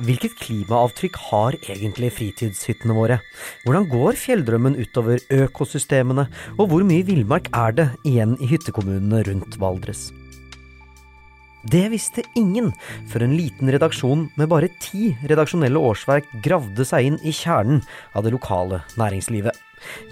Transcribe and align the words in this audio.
Hvilket 0.00 0.38
klimaavtrykk 0.40 1.18
har 1.28 1.56
egentlig 1.60 2.08
fritidshyttene 2.16 2.94
våre? 2.96 3.18
Hvordan 3.66 3.84
går 3.92 4.16
fjelldrømmen 4.16 4.78
utover 4.80 5.20
økosystemene, 5.28 6.24
og 6.56 6.70
hvor 6.70 6.84
mye 6.88 7.04
villmark 7.04 7.50
er 7.52 7.74
det 7.76 7.84
igjen 8.08 8.32
i 8.40 8.48
hyttekommunene 8.48 9.20
rundt 9.28 9.58
Valdres? 9.60 10.06
Det 11.68 11.84
visste 11.92 12.24
ingen 12.40 12.70
før 13.12 13.26
en 13.26 13.34
liten 13.36 13.68
redaksjon 13.70 14.24
med 14.40 14.48
bare 14.50 14.70
ti 14.80 15.10
redaksjonelle 15.28 15.82
årsverk 15.90 16.30
gravde 16.42 16.86
seg 16.88 17.10
inn 17.10 17.18
i 17.20 17.34
kjernen 17.36 17.84
av 18.16 18.24
det 18.24 18.32
lokale 18.32 18.80
næringslivet. 18.96 19.52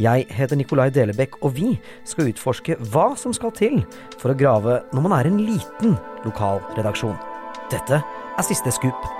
Jeg 0.03 0.27
heter 0.29 0.61
Nikolai 0.61 0.91
Delebekk, 0.93 1.41
og 1.41 1.57
vi 1.57 1.73
skal 2.05 2.29
utforske 2.29 2.77
hva 2.93 3.15
som 3.17 3.33
skal 3.33 3.55
til 3.57 3.81
for 4.21 4.35
å 4.35 4.37
grave 4.37 4.83
når 4.93 5.09
man 5.09 5.17
er 5.17 5.31
en 5.31 5.41
liten 5.41 5.97
lokal 6.27 6.61
redaksjon. 6.77 7.17
Dette 7.73 8.03
er 8.05 8.47
Siste 8.47 8.73
skup. 8.77 9.20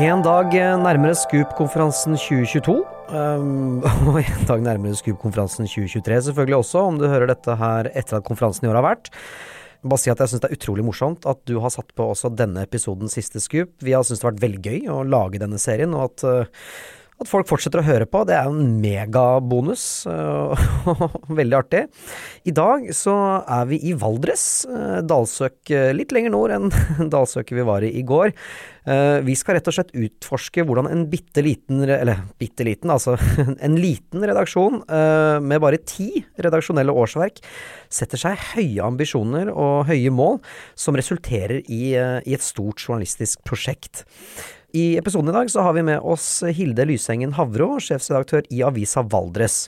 En 0.00 0.22
dag 0.24 0.54
nærmere 0.80 1.12
Scoop-konferansen 1.18 2.14
2022, 2.16 2.72
um, 3.12 3.82
og 4.08 4.16
en 4.22 4.46
dag 4.48 4.62
nærmere 4.64 4.96
Scoop-konferansen 4.96 5.66
2023 5.68 6.20
selvfølgelig 6.30 6.56
også, 6.56 6.84
om 6.88 7.00
du 7.00 7.04
hører 7.10 7.28
dette 7.28 7.56
her 7.60 7.90
etter 7.92 8.16
at 8.16 8.24
konferansen 8.24 8.64
i 8.64 8.70
år 8.70 8.78
har 8.80 8.86
vært. 8.86 9.10
Bare 9.84 10.00
si 10.00 10.12
at 10.12 10.22
jeg 10.22 10.32
syns 10.32 10.44
det 10.44 10.48
er 10.48 10.56
utrolig 10.56 10.86
morsomt 10.86 11.28
at 11.28 11.42
du 11.48 11.58
har 11.60 11.72
satt 11.74 11.92
på 11.96 12.06
også 12.14 12.30
denne 12.32 12.64
episoden 12.64 13.12
Siste 13.12 13.42
Scoop. 13.44 13.74
Vi 13.84 13.92
har 13.92 14.06
syntes 14.06 14.22
det 14.22 14.28
har 14.28 14.32
vært 14.32 14.46
veldig 14.46 14.62
gøy 14.64 14.88
å 14.92 15.02
lage 15.04 15.42
denne 15.42 15.60
serien, 15.60 15.92
og 15.92 16.08
at 16.08 16.24
uh, 16.24 16.64
at 17.20 17.28
folk 17.28 17.48
fortsetter 17.50 17.82
å 17.82 17.84
høre 17.84 18.06
på, 18.08 18.22
det 18.24 18.36
er 18.36 18.48
jo 18.48 18.56
en 18.56 18.76
megabonus. 18.80 19.84
Veldig 21.40 21.56
artig. 21.58 21.82
I 22.48 22.54
dag 22.56 22.86
så 22.96 23.14
er 23.44 23.66
vi 23.68 23.80
i 23.90 23.94
Valdres. 23.98 24.44
Eh, 24.64 25.00
Dalsøk 25.04 25.72
eh, 25.74 25.90
litt 25.96 26.14
lenger 26.16 26.32
nord 26.32 26.54
enn 26.56 26.70
dalsøket 27.12 27.58
vi 27.58 27.66
var 27.68 27.84
i 27.84 27.92
i 28.00 28.04
går. 28.06 28.32
Eh, 28.88 29.18
vi 29.26 29.34
skal 29.36 29.58
rett 29.58 29.68
og 29.68 29.76
slett 29.76 29.92
utforske 29.92 30.64
hvordan 30.64 30.88
en 30.88 31.02
bitte 31.12 31.44
liten, 31.44 31.82
eller 31.84 32.22
bitte 32.40 32.64
liten, 32.64 32.92
altså 32.92 33.18
en 33.66 33.76
liten 33.76 34.24
redaksjon 34.24 34.80
med 35.44 35.60
bare 35.62 35.80
ti 35.84 36.22
redaksjonelle 36.40 36.92
årsverk 36.96 37.40
setter 37.92 38.20
seg 38.20 38.40
høye 38.54 38.86
ambisjoner 38.86 39.50
og 39.52 39.90
høye 39.90 40.12
mål 40.14 40.38
som 40.78 40.96
resulterer 40.98 41.60
i, 41.66 41.92
i 41.92 42.36
et 42.36 42.44
stort 42.44 42.80
journalistisk 42.80 43.44
prosjekt. 43.46 44.04
I 44.76 44.96
episoden 45.00 45.32
i 45.32 45.34
dag 45.34 45.50
så 45.50 45.64
har 45.66 45.74
vi 45.74 45.82
med 45.82 46.04
oss 46.06 46.42
Hilde 46.54 46.84
Lysengen 46.86 47.32
Havro, 47.34 47.72
sjefsredaktør 47.82 48.44
i 48.54 48.62
avisa 48.62 49.02
Valdres. 49.02 49.64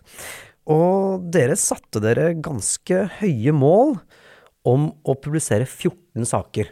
Og 0.71 1.25
dere 1.35 1.57
satte 1.59 2.03
dere 2.05 2.37
ganske 2.39 3.09
høye 3.19 3.55
mål 3.57 3.97
om 4.69 4.93
å 5.03 5.17
publisere 5.19 5.67
14 5.67 6.29
saker 6.29 6.71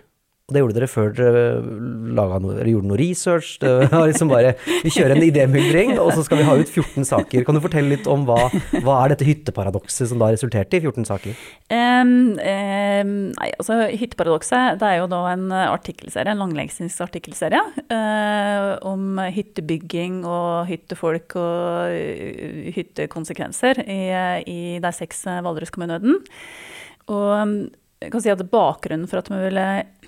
og 0.50 0.56
det 0.56 0.62
gjorde 0.64 0.74
dere 0.74 0.90
før 0.90 1.12
dere 1.14 1.42
noe, 1.62 2.56
eller 2.56 2.70
gjorde 2.72 2.90
noe 2.90 2.98
research. 2.98 3.52
Det 3.62 3.70
var 3.92 4.08
liksom 4.10 4.30
bare 4.32 4.56
Vi 4.82 4.90
kjører 4.90 5.14
en 5.14 5.22
idémyldring, 5.22 5.92
og 6.02 6.10
så 6.16 6.24
skal 6.26 6.40
vi 6.40 6.46
ha 6.48 6.56
ut 6.58 6.72
14 6.72 7.06
saker. 7.06 7.44
Kan 7.46 7.54
du 7.54 7.62
fortelle 7.62 7.94
litt 7.94 8.08
om 8.10 8.24
hva, 8.26 8.48
hva 8.82 8.96
er 9.04 9.14
dette 9.14 9.28
hytteparadokset 9.28 10.10
som 10.10 10.18
da 10.18 10.32
resulterte 10.34 10.80
i 10.80 10.82
14 10.82 11.06
saker? 11.06 11.38
Um, 11.70 12.12
um, 12.34 13.12
nei, 13.30 13.50
altså 13.54 13.78
Hytteparadokset 13.94 14.80
det 14.80 14.88
er 14.88 14.98
jo 15.00 15.08
da 15.12 15.22
en 15.30 15.46
artikkelserie, 15.54 16.34
en 16.34 16.42
langlengsisk 16.42 17.04
artikkelserie 17.06 17.62
uh, 17.92 18.74
om 18.90 19.20
hyttebygging 19.30 20.24
og 20.26 20.66
hyttefolk 20.70 21.38
og 21.38 21.94
uh, 21.94 22.70
hyttekonsekvenser 22.74 23.84
i, 23.86 24.00
i 24.50 24.60
de 24.82 24.96
seks 24.98 25.28
Valdres-kommunene. 25.46 26.18
Og 27.10 27.70
jeg 28.00 28.12
kan 28.14 28.22
si 28.24 28.32
at 28.32 28.44
Bakgrunnen 28.48 29.08
for 29.10 29.20
at 29.20 29.28
vi 29.28 29.38
ville 29.42 29.66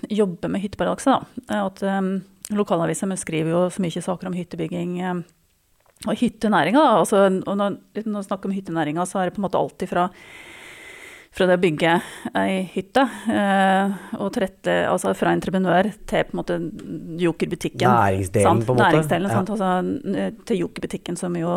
jobbe 0.09 0.49
med 0.49 0.63
hytteparadokset, 0.63 1.33
er 1.45 1.59
at 1.61 1.83
um, 1.85 2.15
lokalavisa 2.57 3.07
skriver 3.19 3.53
jo 3.53 3.67
så 3.69 3.83
mye 3.83 4.01
saker 4.01 4.29
om 4.29 4.37
hyttebygging 4.37 4.95
um, 5.05 5.21
og 6.07 6.17
hyttenæringa. 6.19 6.87
Altså, 6.97 7.27
og 7.29 7.59
når, 7.59 7.77
når 8.01 8.23
vi 8.23 8.25
snakker 8.25 8.49
om 8.49 8.55
hyttenæringa, 8.57 9.05
så 9.05 9.21
er 9.21 9.29
det 9.29 9.35
på 9.35 9.43
en 9.43 9.45
måte 9.45 9.61
alltid 9.61 9.91
fra, 9.91 10.07
fra 11.37 11.47
det 11.47 11.59
å 11.59 11.61
bygge 11.61 11.93
ei 12.41 12.63
hytte 12.73 13.05
uh, 13.05 13.93
og 14.17 14.33
trette, 14.39 14.79
altså 14.89 15.13
fra 15.13 15.35
entreprenør 15.37 15.91
til 16.09 16.25
på 16.25 16.33
en 16.33 16.41
måte 16.41 16.59
jokerbutikken. 17.21 17.93
Næringsdelen, 17.93 18.65
på 18.65 18.73
en 18.73 18.81
måte. 18.81 18.89
Næringsdelen, 18.89 19.37
ja. 19.37 19.45
altså, 19.45 20.33
til 20.49 20.65
jokerbutikken, 20.65 21.21
som 21.21 21.37
jo 21.37 21.53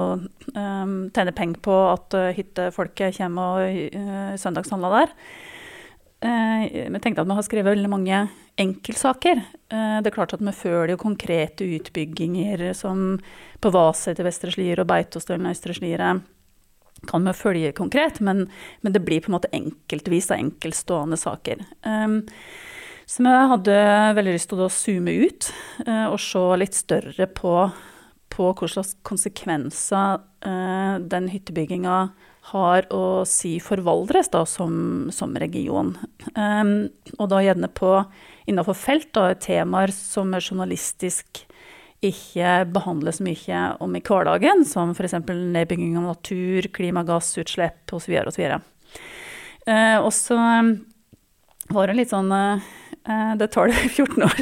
um, 0.53 0.95
tjener 1.17 1.33
penger 1.33 1.65
på 1.65 1.81
at 1.97 2.21
uh, 2.21 2.29
hyttefolket 2.37 3.17
kommer 3.23 3.65
og 3.65 3.93
uh, 3.97 4.33
søndagshandler 4.45 5.01
der. 5.01 5.19
Eh, 6.27 6.91
vi 6.91 7.01
tenkte 7.01 7.23
at 7.23 7.29
vi 7.29 7.37
har 7.37 7.47
skrevet 7.47 7.75
veldig 7.77 7.91
mange 7.91 8.21
enkeltsaker. 8.59 9.43
Eh, 9.71 9.99
det 10.03 10.11
er 10.11 10.15
klart 10.15 10.35
at 10.35 10.43
vi 10.43 10.55
følger 10.55 10.99
konkrete 10.99 11.67
utbygginger 11.77 12.73
som 12.75 13.19
på 13.63 13.73
Vaset 13.75 14.19
til 14.19 14.27
Vestre 14.27 14.55
Slier 14.55 14.83
og 14.83 14.89
Beitostølen 14.91 15.51
Østre 15.53 15.77
Slidre 15.77 16.17
kan 17.07 17.27
vi 17.29 17.35
følge 17.37 17.75
konkret, 17.77 18.23
men, 18.25 18.47
men, 18.81 18.93
det 18.93 19.05
blir 19.05 19.21
på 19.21 19.29
en 19.29 19.37
måte 19.37 19.53
enkeltvis 19.55 20.31
av 20.33 20.41
enkeltstående 20.41 21.19
saker. 21.21 21.61
Så 23.07 23.23
vi 23.23 23.35
hadde 23.53 23.75
veldig 24.17 24.33
lyst 24.33 24.49
til 24.51 24.63
å 24.65 24.71
zoome 24.73 25.13
ut 25.13 25.51
og 25.85 26.17
se 26.25 26.45
litt 26.57 26.75
større 26.75 27.29
på, 27.37 27.53
på 28.33 28.49
slags 28.65 28.97
konsekvenser 29.07 30.25
den 31.13 31.29
hyttebygginga 31.35 31.99
å 32.95 33.25
si 33.29 33.57
for 33.63 33.83
Valdres 33.87 34.31
da, 34.33 34.45
som, 34.47 35.09
som 35.15 35.35
region. 35.39 35.95
Um, 36.35 36.89
og 37.19 37.31
da 37.33 37.43
gjerne 37.43 37.71
på 37.75 37.91
innenfor 38.47 38.79
felt, 38.79 39.11
da, 39.17 39.33
temaer 39.35 39.93
som 39.95 40.35
er 40.35 40.45
journalistisk 40.45 41.43
ikke 42.05 42.67
behandles 42.71 43.23
mye 43.25 43.63
om 43.83 43.95
i 43.97 44.03
hverdagen, 44.05 44.65
som 44.69 44.93
f.eks. 44.93 45.17
nedbygging 45.27 45.97
av 45.99 46.11
natur, 46.13 46.69
klimagassutslipp 46.77 47.97
osv. 47.97 48.19
så 48.31 48.61
Uh, 49.67 49.99
og 49.99 50.13
så 50.15 50.37
um, 50.39 50.69
var 51.75 51.91
det 51.91 51.97
litt 51.99 52.13
sånn 52.13 52.29
uh, 52.31 52.63
Det 53.39 53.47
tar 53.55 53.71
det 53.71 53.83
14 53.97 54.23
år 54.27 54.41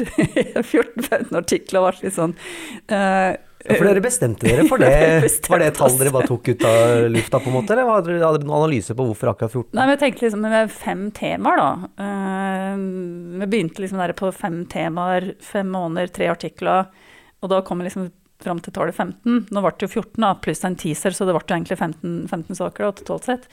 14-15 0.61 1.35
artikler 1.37 1.85
ble 1.85 2.07
litt 2.07 2.15
sånn 2.15 2.33
uh, 2.89 3.35
ja, 3.65 3.77
for 3.79 3.87
dere 3.87 4.01
bestemte 4.03 4.45
dere 4.45 4.65
for 4.69 4.81
det? 4.83 4.89
Var 5.49 5.61
det 5.61 5.69
et 5.71 5.77
tall 5.79 5.95
dere 5.97 6.13
bare 6.13 6.29
tok 6.29 6.51
ut 6.51 6.65
av 6.69 7.07
lufta, 7.09 7.39
på 7.41 7.49
en 7.49 7.55
måte? 7.57 7.73
Eller 7.73 7.89
hadde 7.89 8.11
dere 8.11 8.43
noen 8.43 8.59
analyse 8.59 8.93
på 8.97 9.07
hvorfor 9.07 9.31
akkurat 9.31 9.55
14? 9.55 9.71
Nei, 9.77 9.87
vi 9.89 9.95
tenkte 10.03 10.25
liksom 10.25 10.45
med 10.45 10.73
fem 10.73 11.07
temaer, 11.15 11.61
da. 11.63 11.71
Uh, 12.01 13.39
vi 13.41 13.49
begynte 13.55 13.81
liksom 13.81 14.03
der 14.03 14.13
på 14.17 14.29
fem 14.35 14.61
temaer, 14.69 15.31
fem 15.43 15.73
måneder, 15.73 16.13
tre 16.13 16.29
artikler. 16.35 16.91
Og 17.41 17.51
da 17.51 17.63
kom 17.65 17.81
vi 17.81 17.89
liksom 17.89 18.11
fram 18.43 18.61
til 18.61 18.75
tallet 18.75 18.95
15. 18.95 19.47
Nå 19.49 19.63
ble 19.63 19.73
det 19.73 19.87
jo 19.87 19.93
14, 20.03 20.21
da, 20.21 20.35
pluss 20.45 20.63
en 20.67 20.77
teaser, 20.79 21.15
så 21.15 21.25
det 21.25 21.33
ble 21.33 21.41
jo 21.41 21.57
egentlig 21.57 21.79
15, 21.79 22.15
15 22.29 22.61
saker 22.61 22.85
da, 22.85 22.95
totalt 23.01 23.29
sett. 23.31 23.49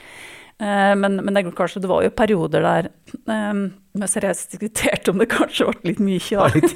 Uh, 0.60 0.92
men, 0.98 1.20
men 1.24 1.34
det, 1.34 1.44
kanskje, 1.56 1.80
det 1.82 1.90
var 1.90 2.04
jo 2.04 2.10
perioder 2.14 2.62
der 2.62 2.88
um, 3.26 3.62
vi 3.92 4.08
seriøst 4.08 4.54
diskuterte 4.54 5.12
om 5.12 5.20
det 5.20 5.26
kanskje 5.32 5.66
ble 5.68 5.90
litt 5.90 6.00
mye. 6.00 6.20
Da. 6.22 6.46
litt, 6.54 6.74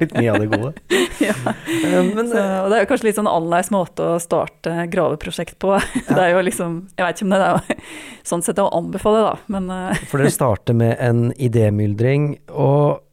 litt 0.00 0.14
mye 0.16 0.32
av 0.32 0.38
det 0.40 0.46
gode. 0.52 0.70
ja. 1.28 1.34
Men, 1.44 2.28
så, 2.30 2.44
og 2.62 2.70
det 2.72 2.78
er 2.78 2.84
jo 2.84 2.90
kanskje 2.92 3.08
litt 3.08 3.18
sånn 3.18 3.28
annerledes 3.28 3.72
måte 3.74 4.06
å 4.14 4.20
starte 4.22 4.86
graveprosjekt 4.92 5.58
på. 5.60 5.76
Ja. 6.04 6.16
Det 6.18 6.22
er 6.24 6.32
jo 6.34 6.40
liksom, 6.44 6.72
Jeg 6.98 7.04
vet 7.06 7.16
ikke 7.16 7.26
om 7.26 7.32
det 7.32 7.44
er 7.44 7.84
sånn 8.30 8.42
sett 8.44 8.58
å 8.60 8.66
anbefale, 8.76 9.20
da, 9.24 9.34
men 9.52 9.70
For 10.10 10.20
dere 10.20 10.32
starter 10.32 10.76
med 10.76 10.96
en 11.00 11.26
idémyldring. 11.32 12.26
og 12.52 13.03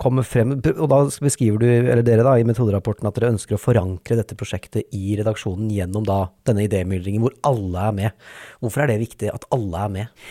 kommer 0.00 0.24
frem 0.24 0.54
Og 0.56 0.86
da 0.88 0.98
beskriver 1.20 1.60
du, 1.60 1.66
eller 1.68 2.02
dere 2.06 2.24
da, 2.24 2.36
i 2.38 2.46
metoderapporten 2.48 3.08
at 3.08 3.18
dere 3.18 3.32
ønsker 3.34 3.58
å 3.58 3.60
forankre 3.60 4.16
dette 4.18 4.36
prosjektet 4.38 4.88
i 4.96 5.16
redaksjonen 5.18 5.70
gjennom 5.72 6.06
da 6.08 6.24
denne 6.48 6.64
idémyldringen 6.66 7.24
hvor 7.24 7.36
alle 7.46 7.86
er 7.90 7.96
med. 7.98 8.26
Hvorfor 8.64 8.84
er 8.84 8.92
det 8.92 9.02
viktig 9.02 9.30
at 9.32 9.46
alle 9.54 9.84
er 9.86 9.94
med? 9.96 10.26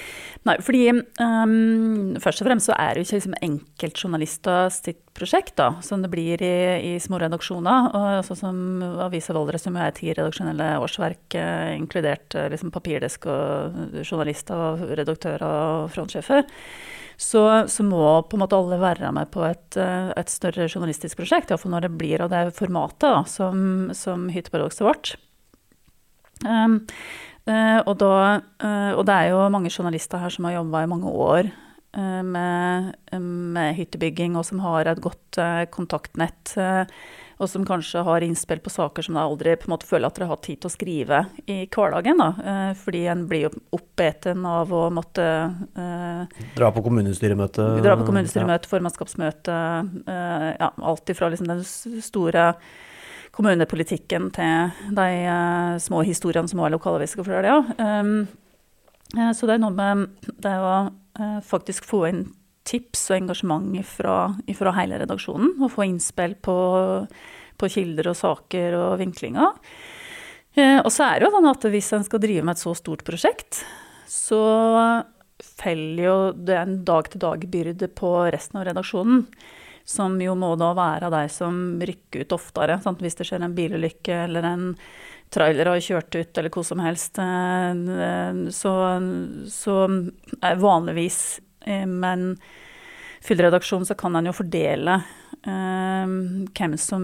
Nei, 0.49 0.55
fordi 0.65 0.87
um, 0.89 2.15
først 2.21 2.41
og 2.41 2.47
fremst 2.47 2.69
så 2.71 2.73
er 2.73 2.95
det 2.95 3.03
jo 3.03 3.07
ikke 3.07 3.19
liksom 3.19 3.35
enkeltjournalister 3.45 4.71
sitt 4.73 5.03
prosjekt, 5.13 5.53
da, 5.59 5.75
som 5.85 6.01
det 6.01 6.09
blir 6.09 6.41
i, 6.41 6.55
i 6.89 6.95
små 7.03 7.19
redaksjoner. 7.21 7.91
Og 7.93 8.25
sånn 8.25 8.39
som 8.39 8.61
Avisa 9.05 9.35
Valdres, 9.37 9.67
som 9.67 9.77
er 9.77 9.93
ti 9.97 10.09
redaksjonelle 10.09 10.73
årsverk, 10.81 11.37
eh, 11.37 11.75
inkludert 11.77 12.33
eh, 12.33 12.49
liksom 12.53 12.73
papirdesk 12.73 13.29
og 13.29 14.01
journalister 14.01 14.65
og 14.71 14.87
redaktører 14.97 15.45
og 15.45 15.93
frontsjefer 15.93 16.47
så, 17.21 17.41
så, 17.69 17.83
må 17.85 18.01
på 18.25 18.37
en 18.37 18.41
måte 18.41 18.57
alle 18.57 18.79
være 18.81 19.11
med 19.13 19.29
på 19.33 19.43
et, 19.45 19.77
eh, 19.77 20.09
et 20.17 20.31
større 20.31 20.65
journalistisk 20.65 21.19
prosjekt. 21.19 21.51
Iallfall 21.51 21.75
når 21.75 21.85
det 21.85 21.97
blir 21.99 22.23
av 22.25 22.31
det 22.33 22.47
formatet 22.57 23.05
da, 23.05 23.21
som, 23.29 23.91
som 23.97 24.25
Hytteparadokset 24.33 24.85
vårt. 24.87 25.11
Um, 26.41 26.79
uh, 27.45 27.79
og, 27.85 27.93
da, 28.01 28.15
uh, 28.63 28.93
og, 28.95 29.03
det 29.05 29.13
er 29.13 29.27
jo 29.29 29.43
mange 29.53 29.69
journalister 29.69 30.17
her 30.23 30.33
som 30.33 30.47
har 30.49 30.55
jobba 30.55 30.81
i 30.81 30.89
mange 30.89 31.11
år 31.13 31.51
med, 31.97 32.93
med, 33.19 33.75
hyttebygging, 33.75 34.37
og 34.39 34.45
som 34.47 34.61
har 34.63 34.87
et 34.87 35.01
godt 35.03 35.39
kontaktnett 35.75 36.53
og 37.41 37.49
som 37.49 37.63
kanskje 37.65 38.03
har 38.05 38.21
innspill 38.21 38.59
på 38.61 38.69
saker 38.69 39.05
som 39.05 39.17
de 39.17 39.21
aldri 39.23 39.55
på 39.57 39.65
en 39.65 39.73
måte 39.73 39.87
føler 39.89 40.11
at 40.11 40.17
dere 40.17 40.29
har 40.29 40.39
tid 40.45 40.59
til 40.61 40.69
å 40.69 40.73
skrive 40.75 41.21
i 41.49 41.57
hverdagen. 41.65 42.21
Da. 42.21 42.29
Eh, 42.51 42.73
fordi 42.77 43.01
en 43.09 43.23
blir 43.29 43.47
jo 43.47 43.51
oppeten 43.73 44.45
av 44.45 44.69
å 44.69 44.83
måtte 44.93 45.25
eh, 45.49 46.43
Dra 46.57 46.69
på 46.75 46.83
kommunestyremøte? 46.85 47.65
Dra 47.81 47.97
på 47.97 48.05
kommunestyremøte, 48.05 48.69
ja. 48.69 48.73
formannskapsmøte. 48.75 49.57
Eh, 50.05 50.47
ja, 50.59 50.69
alt 50.91 51.13
ifra 51.13 51.31
liksom 51.33 51.49
den 51.49 51.65
store 51.65 52.51
kommunepolitikken 53.33 54.29
til 54.35 54.93
de 54.99 55.09
eh, 55.23 55.81
små 55.81 56.05
historiene 56.05 56.51
som 56.51 56.61
er 56.61 56.75
lokalaviser 56.75 57.23
for 57.23 57.41
det. 57.41 57.49
Ja. 57.49 58.01
Um, 58.03 58.27
så 59.11 59.47
det 59.47 59.57
er 59.57 59.63
noe 59.63 59.75
med 59.75 60.31
det 60.39 60.53
å 60.55 60.75
eh, 61.19 61.39
faktisk 61.43 61.87
få 61.89 62.05
inn 62.09 62.25
tips 62.67 63.09
og 63.11 63.17
engasjement 63.17 63.79
fra, 63.87 64.17
fra 64.55 64.73
hele 64.77 64.99
redaksjonen, 65.01 65.55
og 65.59 65.73
få 65.73 65.87
innspill 65.89 66.37
på, 66.45 66.57
på, 67.57 67.71
kilder 67.73 68.11
og 68.11 68.19
saker 68.19 68.77
og 68.77 68.91
vinklinger. 69.01 69.57
Eh, 70.55 70.77
og 70.79 70.91
så 70.93 71.07
er 71.07 71.19
det 71.19 71.27
jo 71.27 71.33
sånn 71.35 71.49
at 71.51 71.67
hvis 71.73 71.91
en 71.97 72.05
skal 72.07 72.23
drive 72.23 72.45
med 72.45 72.55
et 72.55 72.63
så 72.63 72.75
stort 72.77 73.03
prosjekt, 73.07 73.63
så 74.11 74.43
feller 75.41 76.03
jo 76.03 76.17
det 76.35 76.57
en 76.59 76.77
dag-til-dag-byrde 76.85 77.89
på 77.97 78.13
resten 78.33 78.61
av 78.61 78.69
redaksjonen. 78.69 79.25
Som 79.87 80.19
jo 80.21 80.35
må 80.37 80.53
da 80.61 80.69
være 80.77 81.09
de 81.11 81.23
som 81.33 81.55
rykker 81.81 82.23
ut 82.23 82.35
oftere. 82.35 82.77
Sant? 82.83 83.01
Hvis 83.01 83.17
det 83.17 83.25
skjer 83.27 83.41
en 83.41 83.55
bilulykke 83.57 84.19
eller 84.27 84.45
en 84.45 84.67
trailer 85.31 85.71
og 85.71 85.83
kjørt 85.83 86.17
ut, 86.17 86.37
eller 86.37 86.53
hva 86.53 86.65
som 86.67 86.83
helst. 86.83 87.21
Eh, 87.21 88.43
så, 88.55 88.75
så 89.51 89.77
er 90.41 90.61
vanligvis 90.61 91.21
med 91.39 91.49
men 91.61 92.35
full 93.21 93.41
så 93.85 93.95
kan 93.97 94.15
en 94.15 94.25
jo 94.25 94.33
fordele 94.33 95.01
hvem 95.41 96.73
som 96.77 97.03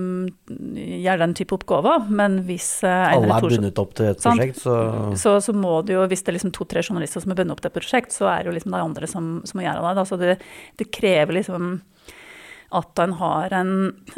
gjør 0.77 1.21
den 1.23 1.33
type 1.37 1.55
oppgaver. 1.55 2.05
Men 2.09 2.39
hvis 2.45 2.83
Alle 2.85 3.33
er 3.33 3.41
bundet 3.41 3.81
opp 3.81 3.95
til 3.97 4.11
et 4.11 4.21
prosjekt, 4.21 4.59
så 4.61 4.75
Så, 5.17 5.35
så 5.41 5.53
må 5.53 5.81
det 5.85 5.93
jo, 5.93 6.05
hvis 6.05 6.21
det 6.21 6.33
er 6.33 6.37
liksom 6.37 6.53
to-tre 6.53 6.83
journalister 6.85 7.21
som 7.23 7.33
er 7.33 7.39
bundet 7.39 7.55
opp 7.55 7.61
til 7.61 7.71
et 7.71 7.77
prosjekt, 7.77 8.13
så 8.13 8.29
er 8.29 8.43
det 8.43 8.51
jo 8.51 8.57
liksom 8.57 8.75
de 8.75 8.81
andre 8.81 9.09
som, 9.09 9.31
som 9.45 9.57
må 9.57 9.65
gjøre 9.65 9.81
det. 9.81 10.03
Altså 10.03 10.19
det, 10.21 10.35
det 10.77 10.89
krever 10.93 11.39
liksom 11.39 11.79
at 12.77 12.99
en 12.99 13.13
har 13.21 13.53
en 13.55 13.73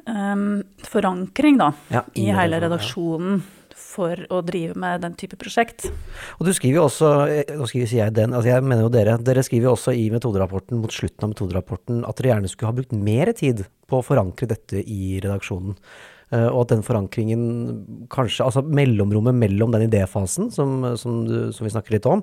um, 0.07 0.45
forankring 0.83 1.59
da, 1.61 1.71
ja, 1.93 2.03
i, 2.15 2.27
i 2.27 2.35
hele 2.35 2.59
redaksjonen. 2.63 3.39
Ja 3.43 3.58
for 3.89 4.21
å 4.29 4.41
drive 4.45 4.77
med 4.79 5.01
den 5.05 5.15
type 5.19 5.39
prosjekt. 5.39 5.87
Og 6.37 6.45
du 6.47 6.53
skriver 6.55 6.79
jo 6.79 6.85
også, 6.85 7.09
eh, 7.31 7.55
nå 7.57 7.67
skriver 7.69 7.95
jeg 8.03 8.17
den, 8.19 8.35
altså 8.37 8.51
jeg 8.51 8.65
mener 8.65 8.85
jo 8.85 8.93
dere, 8.93 9.17
dere 9.17 9.45
skriver 9.45 9.69
jo 9.69 9.73
også 9.75 9.95
i 9.97 10.09
metoderapporten, 10.13 10.77
mot 10.81 10.93
slutten 10.93 11.25
av 11.25 11.33
metoderapporten, 11.33 12.05
at 12.07 12.21
dere 12.21 12.35
gjerne 12.35 12.51
skulle 12.51 12.71
ha 12.71 12.77
brukt 12.77 12.95
mer 12.95 13.33
tid 13.33 13.65
på 13.89 13.99
å 13.99 14.05
forankre 14.05 14.49
dette 14.53 14.83
i 14.85 15.17
redaksjonen. 15.23 15.77
Uh, 16.29 16.45
og 16.51 16.59
at 16.61 16.75
den 16.75 16.83
forankringen 16.85 17.45
kanskje, 18.13 18.43
altså 18.45 18.61
mellomrommet 18.61 19.33
mellom 19.33 19.71
den 19.73 19.87
idéfasen 19.87 20.51
som, 20.53 20.83
som, 21.01 21.23
du, 21.25 21.49
som, 21.49 21.65
vi 21.65 21.71
snakker 21.73 21.95
litt 21.95 22.05
om, 22.05 22.21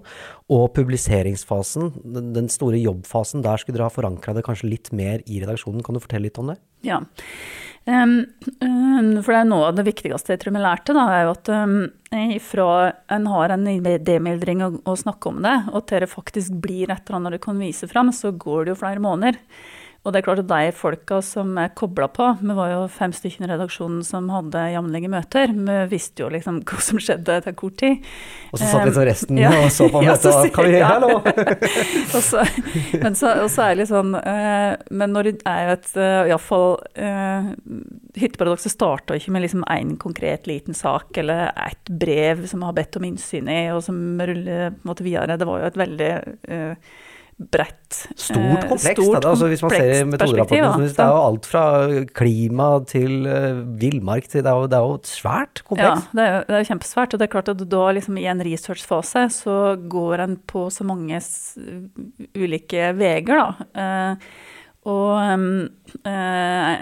og 0.55 0.69
publiseringsfasen, 0.77 1.91
den, 2.05 2.29
den 2.37 2.47
store 2.53 2.79
jobbfasen, 2.79 3.43
der 3.43 3.59
skulle 3.59 3.81
dere 3.81 3.89
ha 3.89 3.95
forankra 3.97 4.37
det 4.37 4.45
kanskje 4.47 4.71
litt 4.71 4.93
mer 4.95 5.27
i 5.27 5.41
redaksjonen. 5.43 5.83
Kan 5.83 5.99
du 5.99 6.05
fortelle 6.05 6.29
litt 6.29 6.39
om 6.39 6.53
det? 6.53 6.61
Ja. 6.87 7.01
For 7.87 9.31
det 9.31 9.39
er 9.39 9.47
noe 9.47 9.69
av 9.69 9.77
det 9.79 9.87
viktigste 9.87 10.35
jeg 10.35 10.41
tror 10.43 10.57
vi 10.57 10.63
lærte, 10.65 10.95
da, 10.97 11.05
er 11.15 11.27
jo 11.29 11.35
at 11.37 11.51
ifra 12.35 12.69
en 13.15 13.29
har 13.31 13.55
en 13.55 13.69
idémildring 13.71 14.65
og, 14.67 14.81
og 14.83 14.99
snakker 14.99 15.31
om 15.31 15.39
det, 15.47 15.57
og 15.71 15.87
til 15.87 16.03
det 16.03 16.11
faktisk 16.11 16.57
blir 16.65 16.91
et 16.91 17.07
eller 17.07 17.21
annet 17.21 17.37
du 17.37 17.43
kan 17.47 17.63
vise 17.63 17.87
fram, 17.91 18.11
så 18.11 18.35
går 18.35 18.67
det 18.67 18.75
jo 18.75 18.81
flere 18.83 19.03
måneder. 19.05 19.39
Og 20.07 20.13
det 20.15 20.21
er 20.21 20.27
klart 20.29 20.41
at 20.45 20.51
de 20.51 20.71
folka 20.71 21.17
som 21.25 21.57
er 21.59 21.73
kobla 21.75 22.07
på, 22.15 22.29
vi 22.39 22.55
var 22.55 22.71
jo 22.71 22.83
fem 22.95 23.11
stykker 23.15 23.43
i 23.43 23.49
redaksjonen 23.51 24.05
som 24.07 24.29
hadde 24.31 24.61
jevnlige 24.71 25.11
møter, 25.11 25.51
vi 25.51 25.79
visste 25.91 26.23
jo 26.23 26.29
liksom 26.31 26.61
hva 26.69 26.79
som 26.87 27.01
skjedde 27.03 27.41
etter 27.41 27.57
kort 27.59 27.75
tid. 27.83 28.05
Og 28.53 28.61
så 28.61 28.69
satt 28.71 28.87
liksom 28.87 29.07
resten 29.09 29.41
ja, 29.43 29.51
og 29.65 29.73
så 29.75 29.89
på 29.91 30.03
møtet, 30.07 30.29
og 30.31 30.55
hva 30.55 30.67
vi 30.71 30.83
her 30.85 31.03
nå? 31.03 31.11
men 33.03 33.19
så, 33.19 33.33
så 33.51 33.65
er 33.65 33.73
det 33.73 33.81
litt 33.81 33.91
sånn 33.91 34.15
uh, 34.15 34.73
Men 34.95 35.13
når 35.13 35.29
det 35.29 35.33
er 35.49 35.65
jo 35.65 35.75
et 35.75 35.89
uh, 35.99 36.29
iallfall 36.31 36.77
uh, 37.01 37.51
Hytteparadokset 38.17 38.73
starta 38.73 39.17
ikke 39.19 39.35
med 39.35 39.45
liksom 39.45 39.67
én 39.73 39.97
konkret 40.01 40.47
liten 40.49 40.77
sak 40.77 41.19
eller 41.21 41.51
et 41.67 41.91
brev 41.91 42.47
som 42.47 42.63
vi 42.63 42.71
har 42.71 42.79
bedt 42.79 43.01
om 43.01 43.09
innsyn 43.09 43.51
i, 43.51 43.59
og 43.75 43.83
som 43.85 43.99
ruller 44.17 44.71
på 44.71 44.87
en 44.87 44.91
måte 44.93 45.07
videre. 45.07 45.37
Det 45.37 45.49
var 45.49 45.61
jo 45.61 45.69
et 45.69 45.83
veldig 45.83 46.11
uh, 46.55 46.95
bredt 47.37 47.99
Stort 48.17 48.65
komplekst, 48.65 48.69
kompleks. 48.69 49.03
Stort, 49.05 49.23
da, 49.23 49.31
altså, 49.35 49.49
hvis 49.51 49.63
man 49.63 49.73
ser 49.75 49.91
i 49.93 50.05
metoderapporten, 50.09 50.85
det 50.87 51.05
er 51.05 51.13
jo 51.13 51.21
alt 51.21 51.49
fra 51.51 51.65
klima 52.17 52.69
til 52.89 53.29
uh, 53.29 53.61
villmark 53.81 54.29
til 54.33 54.41
det 54.41 54.51
er, 54.51 54.63
jo, 54.63 54.71
det 54.73 54.79
er, 54.79 54.89
jo, 54.89 54.97
svært 55.11 55.63
kompleks. 55.69 56.09
Ja, 56.09 56.17
det 56.17 56.27
er 56.27 56.47
det 56.49 56.59
er 56.59 56.69
kjempesvært. 56.71 57.15
Og 57.15 57.21
det 57.21 57.29
er 57.29 57.33
klart 57.37 57.53
at 57.53 57.65
da 57.77 57.85
liksom, 57.99 58.19
i 58.21 58.27
en 58.33 58.43
researchfase 58.47 59.27
så 59.37 59.57
går 59.97 60.25
en 60.25 60.37
på 60.49 60.67
så 60.73 60.87
mange 60.89 61.21
ulike 62.37 62.93
veier, 62.97 63.29
da. 63.29 63.49
Uh, 63.77 64.33
og 64.87 65.17
um, 65.19 65.47
uh, 66.07 66.75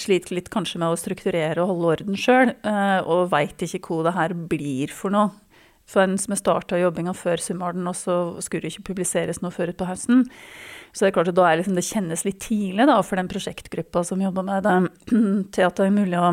sliter 0.00 0.38
litt 0.38 0.48
kanskje 0.50 0.80
med 0.80 0.94
å 0.94 0.98
strukturere 0.98 1.62
og 1.62 1.74
holde 1.74 1.90
orden 1.94 2.16
sjøl, 2.18 2.54
og 3.04 3.26
veit 3.34 3.60
ikke 3.66 3.82
hva 3.86 4.06
det 4.08 4.16
her 4.16 4.34
blir 4.48 4.94
for 4.96 5.12
noe. 5.12 5.34
For 5.92 6.06
den 6.06 6.16
som 6.20 6.36
starta 6.38 6.80
jobbinga 6.80 7.12
før 7.16 7.42
sommeren, 7.42 7.84
og 7.88 7.96
så 7.98 8.18
skulle 8.44 8.64
det 8.64 8.74
ikke 8.74 8.92
publiseres 8.92 9.42
noe 9.44 9.52
før 9.54 9.74
utpå 9.74 9.88
høsten. 9.90 10.24
Så 10.92 11.04
det 11.04 11.10
er 11.10 11.18
klart 11.18 11.32
at 11.32 11.36
da 11.36 11.48
er 11.48 11.60
liksom, 11.60 11.76
det 11.76 11.88
kjennes 11.88 12.24
litt 12.26 12.40
tidlig 12.44 12.88
da, 12.88 12.98
for 13.04 13.20
den 13.20 13.28
prosjektgruppa 13.32 14.04
som 14.08 14.24
jobber 14.24 14.46
med 14.48 14.64
det, 14.66 14.78
til 15.56 15.68
at 15.68 15.78
det 15.78 15.88
er 15.88 16.00
mulig 16.00 16.20
å 16.20 16.32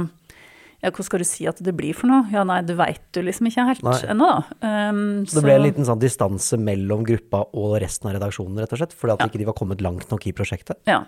ja, 0.79 0.93
hva 0.95 1.03
skal 1.03 1.19
du 1.19 1.27
si 1.27 1.43
at 1.49 1.57
det 1.59 1.73
blir 1.75 1.91
for 1.97 2.07
noe? 2.07 2.29
Ja, 2.31 2.45
nei, 2.47 2.61
det 2.63 2.77
veit 2.79 3.01
du 3.15 3.19
liksom 3.25 3.49
ikke 3.49 3.65
helt 3.67 3.83
ennå, 3.83 4.29
da. 4.29 4.59
Um, 4.63 5.01
så 5.27 5.41
det 5.41 5.43
ble 5.43 5.57
en 5.57 5.65
liten 5.65 5.87
sånn 5.87 5.99
distanse 5.99 6.55
mellom 6.55 7.03
gruppa 7.07 7.41
og 7.59 7.73
resten 7.83 8.07
av 8.07 8.15
redaksjonen, 8.15 8.61
rett 8.63 8.75
og 8.77 8.79
slett? 8.79 8.95
Fordi 8.95 9.17
at 9.17 9.25
ja. 9.25 9.27
ikke 9.27 9.41
de 9.41 9.49
var 9.49 9.57
kommet 9.59 9.83
langt 9.83 10.07
nok 10.07 10.29
i 10.29 10.33
prosjektet? 10.35 10.79
Ja. 10.87 11.01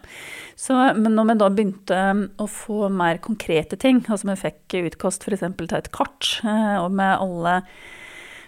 Så, 0.59 0.75
men 0.99 1.15
når 1.15 1.29
vi 1.29 1.37
da 1.39 1.49
begynte 1.55 2.01
å 2.35 2.49
få 2.51 2.91
mer 2.91 3.21
konkrete 3.23 3.79
ting, 3.79 4.03
altså 4.11 4.33
vi 4.33 4.37
fikk 4.43 4.77
utkast 4.91 5.23
f.eks. 5.23 5.47
til 5.55 5.79
et 5.79 5.91
kart, 5.95 6.33
eh, 6.43 6.75
og 6.81 6.91
med 6.99 7.15
alle 7.15 7.55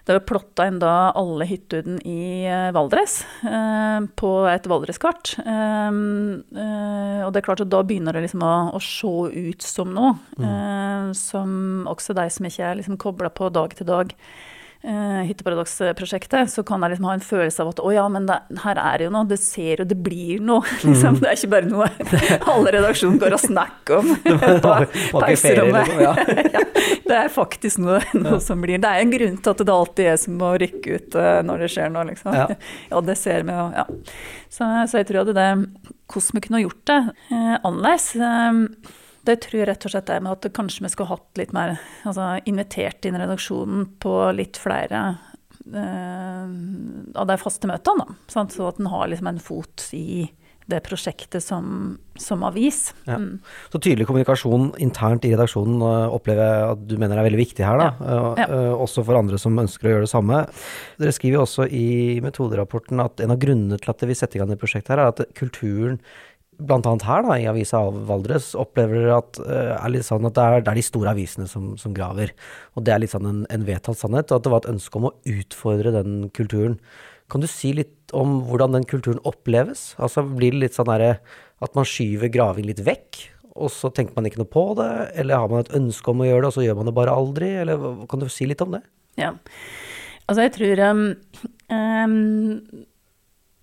det 0.04 0.16
var 0.18 0.24
plotta 0.28 0.66
inn 0.68 0.82
da 0.82 1.14
alle 1.16 1.46
hyttene 1.48 2.02
i 2.04 2.44
eh, 2.44 2.72
Valdres 2.76 3.22
eh, 3.48 4.04
på 4.20 4.32
et 4.52 4.66
Valdreskart. 4.68 5.38
Eh, 5.40 6.00
og 7.24 7.30
det 7.32 7.40
er 7.40 7.46
klart 7.46 7.64
at 7.64 7.72
da 7.72 7.80
begynner 7.88 8.16
det 8.16 8.26
liksom 8.26 8.44
å, 8.44 8.56
å 8.76 8.82
se 8.84 9.14
ut 9.32 9.64
som 9.64 9.94
noe. 9.96 10.18
Mm. 10.36 11.14
Som 11.16 11.88
også 11.88 12.16
de 12.18 12.28
som 12.36 12.50
ikke 12.50 12.68
er 12.68 12.82
liksom 12.82 13.00
kobla 13.00 13.32
på 13.32 13.48
dag 13.56 13.76
til 13.80 13.88
dag 13.88 14.12
uh, 14.84 15.22
Hytteparadoksprosjektet, 15.28 16.52
så 16.52 16.64
kan 16.68 16.84
jeg 16.84 16.94
liksom 16.94 17.08
ha 17.08 17.16
en 17.18 17.24
følelse 17.24 17.64
av 17.64 17.72
at 17.74 17.82
å 17.84 17.92
ja, 17.94 18.06
men 18.12 18.28
det, 18.30 18.38
her 18.64 18.80
er 18.82 19.00
det 19.00 19.08
jo 19.08 19.14
noe, 19.16 19.28
det 19.30 19.40
ser 19.42 19.84
jo, 19.84 19.88
det 19.90 19.98
blir 20.06 20.44
noe. 20.44 20.64
Liksom. 20.84 21.18
Mm. 21.18 21.22
Det 21.22 21.30
er 21.30 21.40
ikke 21.40 21.52
bare 21.54 21.70
noe 21.72 21.90
halve 22.50 22.74
redaksjonen 22.76 23.20
går 23.22 23.38
og 23.38 23.44
snakker 23.44 24.00
om 24.00 24.12
på 25.14 25.24
pauserommet. 25.24 25.94
Liksom, 25.94 26.04
ja. 26.04 26.14
ja, 26.58 26.64
det 27.08 27.20
er 27.20 27.32
faktisk 27.34 27.84
noe, 27.84 28.02
noe, 28.18 28.40
som 28.44 28.64
blir 28.64 28.82
Det 28.84 28.90
er 28.90 29.04
en 29.04 29.14
grunn 29.14 29.38
til 29.40 29.54
at 29.54 29.64
det 29.64 29.76
alltid 29.76 30.12
er 30.14 30.20
som 30.22 30.44
å 30.44 30.54
rykke 30.64 30.98
ut 30.98 31.20
uh, 31.20 31.38
når 31.46 31.66
det 31.66 31.72
skjer 31.76 31.94
noe, 31.94 32.08
liksom. 32.12 32.36
Ja. 32.38 32.50
ja, 32.92 33.06
det 33.06 33.18
ser 33.20 33.48
vi 33.48 33.56
jo, 33.56 33.70
ja. 33.76 33.88
Så, 34.50 34.68
så, 34.88 35.00
jeg 35.00 35.10
tror 35.10 35.24
at 35.24 35.34
det 35.38 35.50
hvordan 36.14 36.38
vi 36.38 36.44
kunne 36.46 36.62
gjort 36.62 36.84
det 36.90 37.00
uh, 37.32 37.56
annerledes 37.64 38.12
um, 38.20 38.66
det 39.28 39.38
tror 39.46 39.62
jeg 39.62 39.70
rett 39.70 39.86
og 39.88 39.94
slett 39.94 40.12
er 40.12 40.24
med 40.24 40.36
at 40.36 40.54
kanskje 40.56 40.86
vi 40.86 40.92
skulle 40.92 41.14
hatt 41.14 41.40
litt 41.40 41.54
mer 41.56 41.78
Altså 42.04 42.34
invitert 42.50 43.06
inn 43.08 43.20
redaksjonen 43.20 43.86
på 44.04 44.16
litt 44.36 44.60
flere 44.60 45.04
eh, 45.72 46.56
av 47.16 47.30
de 47.30 47.38
faste 47.40 47.70
møtene, 47.70 48.04
da. 48.04 48.32
Sant? 48.32 48.56
Så 48.56 48.68
at 48.68 48.82
en 48.82 48.92
har 48.92 49.08
liksom 49.12 49.32
en 49.32 49.44
fot 49.44 49.88
i 49.96 50.28
det 50.70 50.80
prosjektet 50.86 51.44
som, 51.44 51.98
som 52.20 52.44
avis. 52.48 52.94
Ja. 53.04 53.18
Mm. 53.20 53.40
Så 53.72 53.82
tydelig 53.84 54.08
kommunikasjon 54.08 54.70
internt 54.84 55.26
i 55.28 55.34
redaksjonen 55.34 55.82
uh, 55.84 56.14
opplever 56.16 56.44
jeg 56.44 56.68
at 56.70 56.86
du 56.88 56.96
mener 57.02 57.20
er 57.20 57.28
veldig 57.28 57.42
viktig 57.42 57.66
her, 57.68 57.82
da. 57.82 57.90
Ja. 58.00 58.20
Ja. 58.40 58.48
Uh, 58.48 58.84
også 58.86 59.04
for 59.06 59.20
andre 59.20 59.40
som 59.42 59.60
ønsker 59.60 59.90
å 59.90 59.96
gjøre 59.96 60.08
det 60.08 60.14
samme. 60.14 60.44
Dere 61.02 61.16
skriver 61.16 61.44
også 61.44 61.68
i 61.68 62.20
metoderapporten 62.24 63.04
at 63.04 63.24
en 63.24 63.36
av 63.36 63.42
grunnene 63.44 63.80
til 63.82 63.94
at 63.94 64.06
vi 64.08 64.18
setter 64.18 64.40
i 64.40 64.44
gang 64.44 64.54
det 64.54 64.62
prosjektet 64.62 64.96
her, 64.96 65.04
er 65.04 65.12
at 65.12 65.36
kulturen 65.38 66.00
blant 66.60 66.88
annet 66.90 67.06
her 67.08 67.24
da, 67.26 67.38
i 67.40 67.48
avisa 67.50 67.82
Valdres, 68.08 68.52
opplever 68.60 69.10
at, 69.16 69.40
uh, 69.42 69.74
er 69.78 69.94
litt 69.94 70.08
sånn 70.08 70.28
at 70.30 70.36
det 70.38 70.44
er, 70.44 70.66
det 70.66 70.74
er 70.74 70.80
de 70.80 70.86
store 70.86 71.14
avisene 71.14 71.48
som, 71.50 71.74
som, 71.80 71.96
graver. 71.96 72.34
Og 72.78 72.86
det 72.86 72.94
er 72.94 73.04
litt 73.04 73.14
sånn 73.14 73.30
en, 73.30 73.42
en 73.54 73.66
vedtatt 73.68 74.00
sannhet, 74.00 74.32
og 74.32 74.40
at 74.40 74.46
det 74.46 74.54
var 74.54 74.64
et 74.64 74.72
ønske 74.74 75.00
om 75.00 75.10
å 75.10 75.16
utfordre 75.34 75.96
den 75.96 76.16
kulturen. 76.36 76.78
Kan 77.32 77.44
du 77.44 77.50
si 77.50 77.74
litt 77.76 78.14
om 78.14 78.42
hvordan 78.48 78.78
den 78.78 78.88
kulturen 78.90 79.22
oppleves? 79.28 79.94
Altså 79.98 80.26
Blir 80.28 80.54
det 80.54 80.66
litt 80.66 80.78
sånn 80.78 80.92
der, 80.92 81.20
at 81.64 81.78
man 81.78 81.88
skyver 81.88 82.32
graving 82.34 82.68
litt 82.70 82.84
vekk, 82.86 83.24
og 83.54 83.70
så 83.74 83.92
tenker 83.94 84.18
man 84.18 84.28
ikke 84.30 84.42
noe 84.42 84.50
på 84.50 84.66
det? 84.80 84.92
Eller 85.22 85.42
har 85.42 85.52
man 85.52 85.64
et 85.64 85.76
ønske 85.78 86.12
om 86.12 86.24
å 86.24 86.30
gjøre 86.30 86.46
det, 86.46 86.52
og 86.52 86.58
så 86.58 86.66
gjør 86.66 86.80
man 86.80 86.90
det 86.90 86.98
bare 86.98 87.18
aldri? 87.18 87.52
Eller 87.64 88.06
kan 88.10 88.22
du 88.22 88.30
si 88.32 88.50
litt 88.50 88.64
om 88.66 88.76
det? 88.78 88.82
Ja. 89.22 89.36
Altså, 90.26 90.46
jeg 90.46 90.56
tror 90.56 90.84
um, 90.90 91.06
um 91.74 92.88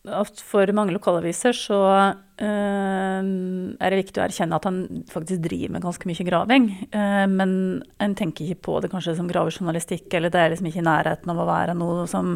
at 0.09 0.41
for 0.41 0.71
mange 0.73 0.95
lokalaviser 0.95 1.53
så 1.57 1.79
uh, 1.85 3.21
er 3.21 3.93
det 3.93 3.99
viktig 3.99 4.21
å 4.21 4.25
erkjenne 4.25 4.57
at 4.57 4.65
han 4.65 4.81
faktisk 5.11 5.43
driver 5.45 5.75
med 5.75 5.85
ganske 5.85 6.09
mye 6.09 6.25
graving. 6.25 6.69
Uh, 6.95 7.27
men 7.29 7.53
en 8.01 8.17
tenker 8.17 8.49
ikke 8.49 8.65
på 8.71 8.79
det 8.81 8.91
kanskje 8.93 9.19
som 9.19 9.29
gravejournalistikk, 9.29 10.09
eller 10.17 10.33
det 10.33 10.41
er 10.41 10.55
liksom 10.55 10.71
ikke 10.71 10.81
i 10.81 10.89
nærheten 10.89 11.35
av 11.35 11.43
å 11.43 11.49
være 11.51 11.77
noe 11.77 12.07
som, 12.09 12.33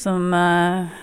som 0.00 0.32
uh, 0.32 0.96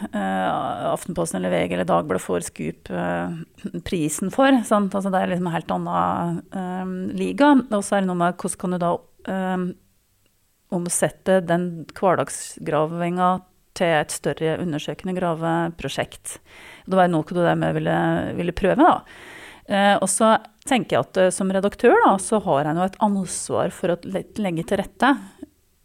Aftenposten 0.90 1.38
eller 1.38 1.54
VG 1.54 1.78
eller 1.78 1.92
Dagbladet 1.92 2.26
får 2.26 2.50
Scoop-prisen 2.50 4.34
for. 4.34 4.58
Sant? 4.66 4.98
Altså 4.98 5.14
det 5.14 5.22
er 5.22 5.34
liksom 5.36 5.52
en 5.52 5.58
helt 5.60 5.78
annen 5.78 6.98
liga. 7.14 7.54
Og 7.70 7.86
så 7.86 8.00
er 8.00 8.04
det 8.04 8.10
noe 8.10 8.22
med 8.26 8.42
hvordan 8.42 8.62
kan 8.66 8.74
du 8.74 8.82
da 8.82 8.94
omsette 10.74 11.44
den 11.46 11.68
hverdagsgravinga 11.94 13.36
til 13.78 13.94
et 14.00 14.14
større 14.14 14.58
undersøkende 14.62 15.16
graveprosjekt. 15.18 16.38
Det 16.86 16.98
var 17.00 17.10
noe 17.12 17.26
det 17.26 17.56
vi 17.62 17.72
ville, 17.80 17.98
ville 18.38 18.56
prøve. 18.56 18.84
da. 18.84 18.98
Eh, 19.66 19.96
og 19.96 20.10
så 20.12 20.36
tenker 20.68 20.98
jeg 20.98 21.06
at 21.08 21.20
eh, 21.22 21.34
som 21.34 21.52
redaktør 21.54 21.96
da, 22.06 22.16
så 22.20 22.42
har 22.44 22.68
jeg 22.68 22.82
et 22.84 23.00
ansvar 23.06 23.72
for 23.76 23.94
å 23.94 24.00
legge 24.04 24.66
til 24.68 24.82
rette. 24.82 25.14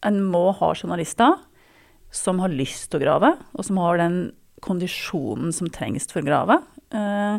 En 0.07 0.21
må 0.25 0.49
ha 0.59 0.73
journalister 0.75 1.38
som 2.14 2.40
har 2.42 2.52
lyst 2.52 2.88
til 2.90 3.00
å 3.00 3.04
grave, 3.04 3.35
og 3.54 3.66
som 3.66 3.80
har 3.83 4.00
den 4.00 4.18
kondisjonen 4.64 5.52
som 5.54 5.71
trengs 5.71 6.09
for 6.11 6.23
å 6.23 6.28
grave. 6.28 6.59
Eh, 6.90 7.38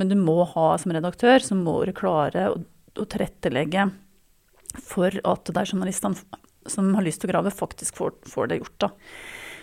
men 0.00 0.12
du 0.12 0.16
må 0.16 0.42
ha 0.54 0.68
som 0.80 0.94
redaktør, 0.94 1.42
så 1.42 1.58
må 1.58 1.80
du 1.84 1.92
klare 1.96 2.50
å, 2.52 2.60
å 2.96 3.08
tilrettelegge 3.10 3.90
for 4.86 5.12
at 5.26 5.50
de 5.50 5.66
journalistene 5.66 6.38
som 6.70 6.92
har 6.94 7.02
lyst 7.02 7.22
til 7.22 7.30
å 7.30 7.34
grave, 7.34 7.50
faktisk 7.54 7.98
får, 7.98 8.14
får 8.30 8.50
det 8.50 8.60
gjort. 8.60 8.76
da. 8.86 8.90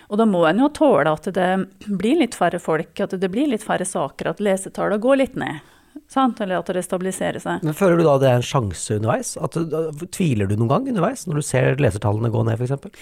Og 0.08 0.20
da 0.20 0.24
må 0.28 0.44
en 0.48 0.62
jo 0.62 0.70
tåle 0.72 1.12
at 1.12 1.28
det 1.36 1.48
blir 1.86 2.22
litt 2.22 2.36
færre 2.38 2.60
folk, 2.62 2.94
at 3.04 3.16
det 3.20 3.32
blir 3.32 3.50
litt 3.50 3.64
færre 3.64 3.84
saker, 3.88 4.32
at 4.32 4.40
lesetallene 4.40 5.02
går 5.02 5.20
litt 5.20 5.36
ned. 5.40 5.60
Sant? 6.08 6.40
Eller 6.40 6.62
at 6.62 6.70
det 6.72 6.84
stabiliserer 6.86 7.42
seg. 7.42 7.64
Men 7.66 7.76
Føler 7.76 8.00
du 8.00 8.06
da 8.06 8.16
det 8.22 8.30
er 8.30 8.40
en 8.40 8.46
sjanse 8.46 8.96
underveis? 8.96 9.34
At, 9.44 9.58
tviler 10.14 10.48
du 10.48 10.56
noen 10.56 10.70
gang 10.72 10.90
underveis, 10.94 11.26
når 11.28 11.40
du 11.40 11.44
ser 11.44 11.80
lesertallene 11.82 12.32
gå 12.32 12.44
ned 12.48 12.60
f.eks.? 12.60 13.00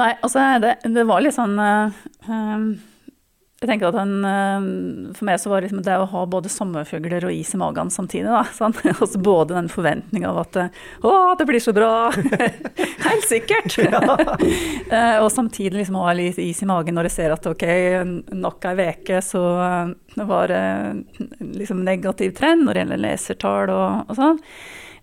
Nei, 0.00 0.12
altså 0.16 0.46
det, 0.64 0.78
det, 0.88 1.04
var 1.06 1.22
litt 1.22 1.38
sånn 1.38 1.58
um 1.58 2.70
jeg 3.58 3.66
tenker 3.72 3.88
at 3.88 3.96
han, 3.98 4.12
eh, 4.22 4.66
For 5.16 5.26
meg 5.26 5.40
så 5.42 5.50
var 5.50 5.64
liksom 5.64 5.80
det 5.82 5.96
å 5.98 6.06
ha 6.12 6.20
både 6.30 6.50
sommerfugler 6.52 7.24
og 7.26 7.34
is 7.34 7.50
i 7.56 7.58
magen 7.58 7.90
samtidig. 7.90 8.30
da, 8.30 8.44
sånn. 8.54 8.76
Altså 8.92 9.18
både 9.18 9.56
den 9.56 9.70
forventninga 9.72 10.30
av 10.30 10.38
at 10.44 10.58
å, 11.02 11.14
det 11.38 11.46
blir 11.48 11.62
så 11.62 11.74
bra! 11.74 12.10
Helt 13.08 13.26
sikkert! 13.26 13.78
Eh, 14.88 15.18
og 15.20 15.28
samtidig 15.32 15.82
liksom 15.82 15.98
ha 16.00 16.12
litt 16.16 16.38
is 16.40 16.62
i 16.62 16.66
magen 16.68 16.96
når 16.96 17.08
jeg 17.08 17.12
ser 17.12 17.32
at 17.34 17.44
ok, 17.50 17.64
nok 18.32 18.64
ei 18.70 18.86
uke 18.88 19.18
så 19.24 19.42
eh, 19.60 20.22
var 20.28 20.48
det 20.48 20.62
liksom 21.58 21.82
negativ 21.84 22.32
trend 22.38 22.64
når 22.64 22.78
det 22.78 22.82
gjelder 22.82 23.02
lesertall 23.02 23.72
og, 23.74 24.08
og 24.08 24.18
sånn. 24.18 24.40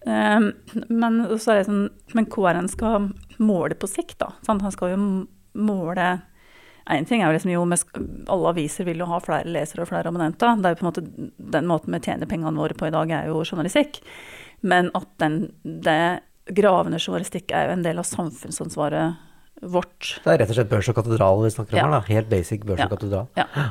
Men 0.06 1.20
så 1.42 1.54
er 1.54 1.60
det 1.60 1.68
sånn, 1.68 1.86
men 2.18 2.28
hva 2.34 2.50
er 2.50 2.58
det 2.58 2.64
en 2.64 2.72
skal 2.72 3.08
måle 3.38 3.78
på 3.78 3.90
sikt, 3.90 4.18
da? 4.24 4.32
Sant? 4.48 4.66
Han 4.66 4.74
skal 4.74 4.96
jo 4.96 5.00
måle 5.54 6.10
en 6.86 7.08
ting 7.10 7.22
er 7.22 7.32
jo 7.32 7.36
liksom, 7.38 7.52
jo, 7.54 7.66
Alle 8.30 8.54
aviser 8.54 8.86
vil 8.86 9.02
jo 9.02 9.08
ha 9.10 9.18
flere 9.24 9.50
lesere 9.50 9.84
og 9.84 9.90
flere 9.90 10.12
abonnenter. 10.12 10.54
Det 10.62 10.70
er 10.70 10.76
jo 10.76 10.80
på 10.80 10.86
en 10.86 10.92
måte 10.92 11.06
Den 11.56 11.70
måten 11.70 11.96
vi 11.96 12.02
tjener 12.06 12.30
pengene 12.30 12.62
våre 12.62 12.78
på 12.78 12.90
i 12.90 12.94
dag, 12.94 13.10
er 13.10 13.32
jo 13.32 13.42
journalistikk. 13.42 14.02
Men 14.66 14.92
at 14.98 15.10
den, 15.22 15.40
det 15.64 16.22
gravende 16.56 17.02
journalistikk 17.02 17.54
er 17.56 17.70
jo 17.70 17.76
en 17.78 17.86
del 17.86 18.02
av 18.02 18.06
samfunnsansvaret 18.10 19.18
vårt. 19.66 20.16
Det 20.22 20.34
er 20.34 20.42
rett 20.42 20.52
og 20.52 20.58
slett 20.60 20.72
børs 20.72 20.90
og 20.92 20.98
katedral 21.00 21.44
vi 21.44 21.52
snakker 21.54 21.78
om 21.78 21.80
ja. 21.80 21.86
her, 21.86 21.94
da. 21.96 22.02
Helt 22.12 22.32
basic 22.32 22.66
børs 22.68 22.86
og 22.86 22.94
katedral. 22.94 23.30
Ja. 23.40 23.70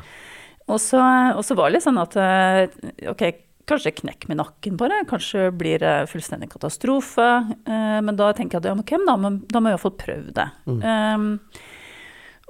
Og 0.73 0.81
så, 0.81 1.01
var 1.01 1.69
det 1.69 1.75
litt 1.77 1.85
sånn 1.85 2.01
at 2.01 2.17
eh, 2.19 2.63
ok, 3.13 3.25
kanskje 3.69 3.95
knekk 4.01 4.27
med 4.31 4.41
nakken 4.41 4.79
på 4.81 4.89
det, 4.91 5.03
kanskje 5.11 5.51
blir 5.57 5.83
det 5.83 5.95
fullstendig 6.11 6.51
katastrofe. 6.55 7.29
Eh, 7.69 8.01
men 8.05 8.19
da 8.19 8.33
tenker 8.37 8.59
jeg 8.59 8.65
at 8.65 8.71
ja, 8.73 8.77
men 8.79 8.89
hvem 8.89 9.07
da? 9.09 9.17
Men 9.21 9.39
da 9.51 9.61
må 9.61 9.71
jeg 9.71 9.79
iallfall 9.79 9.97
prøve 10.01 10.35
det. 10.37 10.49
Mm. 10.67 10.83
Um, 10.83 11.29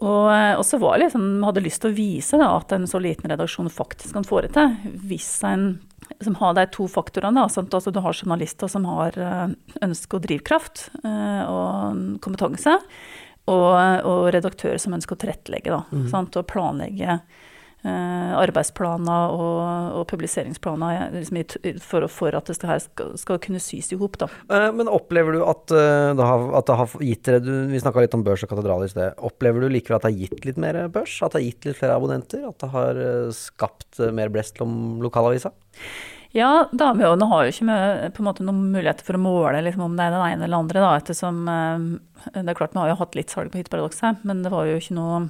og, 0.05 0.29
eh, 0.35 0.53
og, 0.59 0.65
så 0.69 0.79
var 0.83 0.99
det 0.99 1.09
liksom, 1.09 1.27
hadde 1.47 1.65
lyst 1.65 1.83
til 1.85 1.93
å 1.93 1.97
vise 1.97 2.41
da, 2.41 2.53
at 2.59 2.73
en 2.77 2.87
så 2.91 3.01
liten 3.03 3.31
redaksjon 3.33 3.73
faktisk 3.73 4.17
kan 4.19 4.29
foreta. 4.29 4.69
Hvis 4.85 5.33
en 5.49 5.75
som 6.21 6.35
har 6.37 6.55
de 6.55 6.67
to 6.73 6.87
faktorene. 6.91 7.47
Da, 7.47 7.63
altså, 7.73 7.91
du 7.91 8.01
har 8.05 8.17
journalister 8.17 8.69
som 8.69 8.85
har 8.89 9.17
eh, 9.19 9.47
ønske 9.85 10.19
og 10.19 10.27
drivkraft 10.27 10.89
eh, 11.01 11.43
og 11.49 12.21
kompetanse. 12.25 12.79
Og, 13.45 13.73
og 14.09 14.31
redaktører 14.33 14.81
som 14.81 14.95
ønsker 14.97 15.19
å 15.19 15.21
tilrettelegge 15.21 15.69
da, 15.69 15.83
mm. 15.93 16.07
sant, 16.09 16.37
og 16.41 16.47
planlegge 16.49 17.19
arbeidsplaner 17.85 19.35
og, 19.35 19.59
og 20.01 20.07
publiseringsplaner 20.09 21.13
liksom, 21.13 21.41
for, 21.85 22.07
for, 22.13 22.37
at 22.37 22.49
det 22.49 22.57
skal, 22.57 23.13
skal 23.21 23.41
kunne 23.45 23.61
sys 23.63 23.93
i 23.93 23.99
hop. 24.01 24.17
Eh, 24.25 24.69
men 24.77 24.91
opplever 24.91 25.37
du 25.37 25.43
at 25.45 25.75
eh, 25.75 26.13
det 26.17 26.29
har, 26.31 26.47
at 26.61 26.71
det 26.71 26.79
har 26.81 26.97
gitt 27.05 27.29
dere 27.29 27.59
Vi 27.73 27.83
snakka 27.83 28.07
litt 28.07 28.17
om 28.17 28.25
børs 28.25 28.47
og 28.47 28.53
katedral 28.53 28.87
i 28.87 28.91
sted. 28.93 29.21
Opplever 29.25 29.65
du 29.65 29.69
likevel 29.73 29.99
at 29.99 30.07
det 30.07 30.15
har 30.15 30.25
gitt 30.25 30.49
litt 30.49 30.61
mer 30.65 30.81
børs? 30.93 31.19
At 31.21 31.35
det 31.35 31.43
har 31.43 31.47
gitt 31.51 31.69
litt 31.69 31.81
flere 31.83 32.01
abonnenter? 32.01 32.49
At 32.49 32.59
det 32.65 32.73
har 32.73 33.05
skapt 33.37 34.03
mer 34.15 34.33
blest 34.33 34.61
om 34.65 35.03
lokalavisa? 35.05 35.53
Ja, 36.35 36.65
da 36.75 36.91
har 36.91 36.99
jo, 36.99 37.15
nå 37.21 37.29
har 37.31 37.45
jo 37.45 37.53
ikke 37.53 37.69
med, 37.69 38.17
måte 38.27 38.43
noen 38.43 38.73
muligheter 38.73 39.07
for 39.07 39.15
å 39.15 39.23
måle 39.23 39.61
liksom, 39.63 39.85
om 39.87 39.95
det 39.95 40.09
er 40.09 40.17
den 40.17 40.25
ene 40.33 40.49
eller 40.49 40.65
andre. 40.65 40.83
Da, 40.83 40.97
ettersom 40.99 41.45
Det 42.33 42.43
er 42.43 42.57
klart 42.59 42.75
vi 42.75 42.81
har 42.81 42.91
jo 42.91 43.01
hatt 43.05 43.15
litt 43.19 43.31
salg 43.31 43.53
på 43.53 43.61
Hytteparadokset, 43.61 44.25
men 44.27 44.43
det 44.43 44.51
var 44.55 44.67
jo 44.67 44.81
ikke 44.81 44.97
noe 44.97 45.27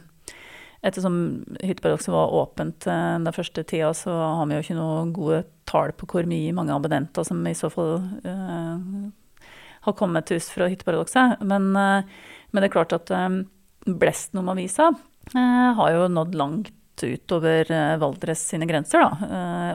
Ettersom 0.84 1.16
Hytteparadokset 1.62 2.12
var 2.12 2.32
åpent 2.36 2.86
eh, 2.86 3.16
den 3.24 3.32
første 3.32 3.64
tida, 3.64 3.94
så 3.96 4.12
har 4.12 4.48
vi 4.48 4.58
jo 4.58 4.64
ikke 4.64 4.76
noe 4.76 5.06
gode 5.16 5.40
tall 5.68 5.94
på 5.96 6.08
hvor 6.10 6.28
mye 6.28 6.52
mange 6.56 6.74
abonnenter 6.74 7.24
som 7.24 7.40
i 7.48 7.54
så 7.56 7.70
fall 7.72 8.02
uh, 8.26 8.74
har 9.86 9.96
kommet 9.96 10.28
til 10.28 10.42
oss 10.42 10.50
fra 10.52 10.68
Hytteparadokset. 10.68 11.40
Men, 11.48 11.70
uh, 11.72 12.04
men, 12.50 12.60
det 12.60 12.68
er 12.68 12.74
klart 12.76 12.92
at 12.92 13.08
um, 13.16 13.40
blesten 13.88 14.42
om 14.42 14.52
avisa 14.52 14.90
uh, 14.92 15.70
har 15.80 15.94
jo 15.96 16.10
nådd 16.12 16.36
langt 16.36 16.74
utover 17.00 17.66
Valdres 17.98 18.44
sine 18.52 18.68
grenser, 18.70 19.02
da. 19.02 19.32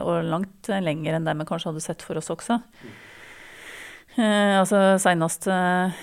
og 0.08 0.24
langt 0.24 0.70
lenger 0.72 1.18
enn 1.18 1.26
det 1.28 1.34
vi 1.36 1.44
kanskje 1.50 1.68
hadde 1.68 1.82
sett 1.84 2.00
for 2.06 2.16
oss 2.16 2.30
også. 2.32 2.56
Eh, 4.18 4.54
altså 4.58 4.98
Senest 4.98 5.46
eh, 5.46 5.98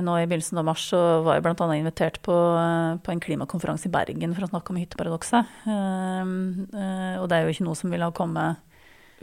nå 0.00 0.12
i 0.14 0.26
begynnelsen 0.30 0.60
av 0.60 0.66
mars 0.68 0.84
så 0.92 1.00
var 1.26 1.36
jeg 1.36 1.44
bl.a. 1.44 1.66
invitert 1.74 2.20
på, 2.22 2.34
eh, 2.54 2.98
på, 3.02 3.12
en 3.12 3.22
klimakonferanse 3.22 3.88
i 3.88 3.94
Bergen 3.94 4.36
for 4.36 4.46
å 4.46 4.50
snakke 4.52 4.72
om 4.72 4.78
hytteparadokset. 4.78 5.56
Eh, 5.66 6.34
eh, 6.80 7.16
og 7.18 7.26
det 7.30 7.38
er 7.38 7.46
jo 7.46 7.56
ikke 7.56 7.66
noe 7.66 7.78
som 7.78 7.90
ville 7.92 8.06
ha 8.06 8.14
kommet 8.14 8.66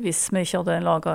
hvis 0.04 0.28
vi 0.30 0.44
ikke 0.44 0.62
hadde 0.62 0.82
laga 0.86 1.14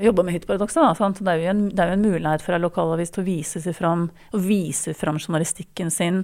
jobba 0.00 0.24
med 0.24 0.38
hytteparadokset. 0.38 1.02
Det, 1.18 1.34
det 1.74 1.82
er 1.84 1.92
jo 1.92 1.98
en 1.98 2.06
mulighet 2.06 2.44
for 2.44 2.56
en 2.56 2.64
lokalavis 2.64 3.12
til 3.14 3.24
å 3.24 3.26
vise 3.26 3.60
seg 3.60 3.76
fram, 3.76 4.06
og 4.32 4.46
vise 4.46 4.94
fram 4.96 5.18
journalistikken 5.20 5.90
sin 5.92 6.22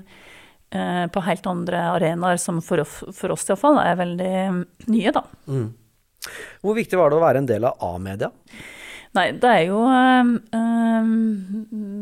eh, 0.70 1.04
på 1.10 1.24
helt 1.26 1.50
andre 1.50 1.82
arenaer, 1.96 2.40
som 2.40 2.62
for, 2.64 2.84
for 2.86 3.34
oss 3.34 3.48
iallfall 3.50 3.82
er 3.82 3.98
veldig 3.98 4.32
nye, 4.94 5.12
da. 5.12 5.26
Mm. 5.50 5.68
Hvor 6.62 6.78
viktig 6.78 6.98
var 6.98 7.12
det 7.12 7.18
å 7.18 7.26
være 7.26 7.42
en 7.42 7.50
del 7.50 7.68
av 7.68 7.82
A-media? 7.84 8.30
Nei, 9.14 9.30
det 9.38 9.50
er 9.50 9.62
jo 9.68 9.78
um, 9.86 10.32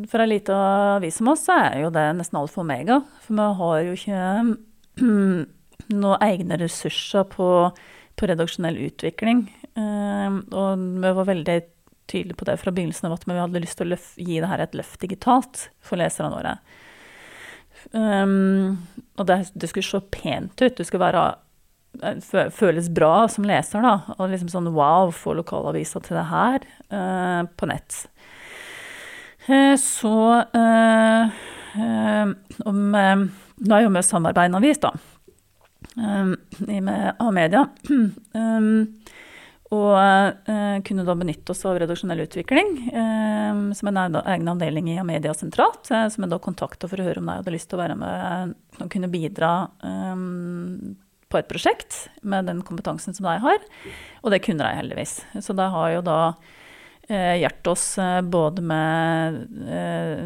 For 0.08 0.24
ei 0.24 0.30
lita 0.30 0.56
avis 0.96 1.18
som 1.20 1.28
oss, 1.32 1.44
så 1.48 1.58
er 1.66 1.82
jo 1.84 1.90
det 1.94 2.06
nesten 2.18 2.38
alt 2.40 2.52
for 2.54 2.64
omega. 2.64 3.00
For 3.24 3.36
vi 3.36 3.48
har 3.60 3.76
jo 3.86 3.98
ikke 3.98 4.22
um, 5.02 5.44
noen 5.92 6.24
egne 6.24 6.58
ressurser 6.62 7.28
på, 7.30 7.48
på 8.16 8.30
redaksjonell 8.30 8.80
utvikling. 8.88 9.46
Um, 9.74 10.42
og 10.54 10.88
vi 11.04 11.14
var 11.20 11.30
veldig 11.30 11.58
tydelige 12.10 12.38
på 12.40 12.48
det 12.48 12.58
fra 12.60 12.72
begynnelsen 12.74 13.08
av 13.08 13.18
at 13.18 13.28
vi 13.28 13.38
hadde 13.38 13.62
lyst 13.62 13.78
til 13.80 13.88
å 13.88 13.94
løf, 13.94 14.10
gi 14.20 14.40
det 14.40 14.50
her 14.50 14.64
et 14.64 14.76
løft 14.76 15.00
digitalt 15.02 15.68
for 15.84 16.00
leserne 16.00 16.34
våre. 16.34 16.58
Og 17.94 19.26
det, 19.28 19.38
det, 19.54 19.68
skulle 19.70 19.86
se 19.86 20.00
pent 20.12 20.62
ut. 20.62 20.76
Det 20.76 20.86
skulle 20.86 21.04
være 21.04 21.24
føles 22.54 22.88
bra 22.92 23.26
som 23.30 23.46
leser, 23.48 23.84
da. 23.84 24.14
Og 24.18 24.30
liksom 24.32 24.50
sånn 24.52 24.72
wow, 24.74 25.12
få 25.14 25.36
lokalavisa 25.38 26.02
til 26.04 26.18
det 26.18 26.26
her 26.30 26.66
uh, 26.92 27.42
på 27.56 27.70
nett. 27.70 28.04
Uh, 29.48 29.74
så 29.80 30.16
uh, 30.54 31.42
om 32.64 32.80
Nå 33.54 33.74
er 33.76 33.84
jo 33.84 33.90
med 33.94 34.06
samarbeid 34.06 34.50
med 34.50 34.58
avis, 34.60 34.80
da. 34.82 34.90
med 35.94 37.20
A-media. 37.22 37.68
Um, 38.34 38.70
og 39.74 40.50
kunne 40.86 41.02
da 41.06 41.14
benytte 41.18 41.50
oss 41.50 41.64
av 41.66 41.80
redaksjonell 41.80 42.20
utvikling, 42.22 42.68
som 43.74 43.90
en 43.90 43.98
egen 44.20 44.50
avdeling 44.52 44.90
i 44.92 44.98
Amedia 45.02 45.32
sentralt. 45.34 45.88
som 45.88 46.22
jeg 46.22 46.30
da 46.30 46.38
kontakta 46.38 46.86
for 46.90 47.00
å 47.00 47.06
høre 47.08 47.22
om 47.22 47.30
de 47.30 47.38
hadde 47.40 47.54
lyst 47.54 47.70
til 47.72 47.80
å 47.80 47.82
være 47.82 47.96
med 47.98 48.54
og 48.84 48.92
kunne 48.92 49.10
bidra 49.10 49.50
på 51.34 51.42
et 51.42 51.50
prosjekt 51.50 52.04
med 52.22 52.46
den 52.46 52.62
kompetansen 52.66 53.16
som 53.16 53.26
de 53.26 53.38
har. 53.42 53.64
Og 54.22 54.30
det 54.30 54.44
kunne 54.46 54.62
de 54.62 54.78
heldigvis. 54.78 55.18
Så 55.42 55.56
de 55.58 55.66
har 55.74 55.90
jo 55.96 56.04
da 56.06 56.18
eh, 57.08 57.40
hjulpet 57.42 57.70
oss 57.72 57.86
eh, 57.98 58.20
både 58.22 58.62
med 58.62 59.40
eh, 59.66 60.22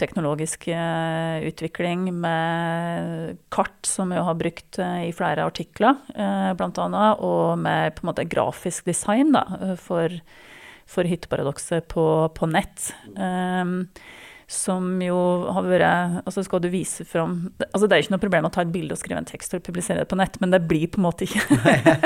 teknologisk 0.00 0.68
eh, 0.72 1.44
utvikling, 1.50 2.08
med 2.16 3.38
kart 3.54 3.86
som 3.86 4.14
vi 4.14 4.22
har 4.24 4.38
brukt 4.40 4.80
eh, 4.82 5.08
i 5.10 5.14
flere 5.16 5.46
artikler, 5.48 5.98
eh, 6.14 6.52
bl.a., 6.58 7.08
og 7.14 7.58
med 7.60 7.96
på 7.96 8.06
en 8.06 8.12
måte 8.12 8.28
grafisk 8.28 8.88
design 8.88 9.34
da, 9.36 9.44
for, 9.80 10.16
for 10.88 11.08
hytteparadokset 11.08 11.90
på, 11.92 12.06
på 12.34 12.50
nett. 12.50 12.90
Um, 13.14 13.84
som 14.48 14.96
jo 15.04 15.16
har 15.52 15.66
vært 15.68 16.22
Altså 16.24 16.40
skal 16.46 16.62
du 16.64 16.70
vise 16.72 17.04
fram 17.04 17.50
altså 17.66 17.84
Det 17.84 17.96
er 17.96 18.04
ikke 18.04 18.14
noe 18.14 18.22
problem 18.22 18.46
å 18.48 18.50
ta 18.54 18.62
et 18.64 18.70
bilde 18.72 18.96
og 18.96 19.00
skrive 19.00 19.20
en 19.20 19.28
tekst 19.28 19.52
og 19.52 19.64
publisere 19.66 20.00
det 20.00 20.08
på 20.08 20.16
nett, 20.16 20.38
men 20.40 20.54
det 20.54 20.62
blir 20.70 20.86
på 20.88 21.00
en 21.00 21.04
måte 21.04 21.26
ikke 21.26 21.42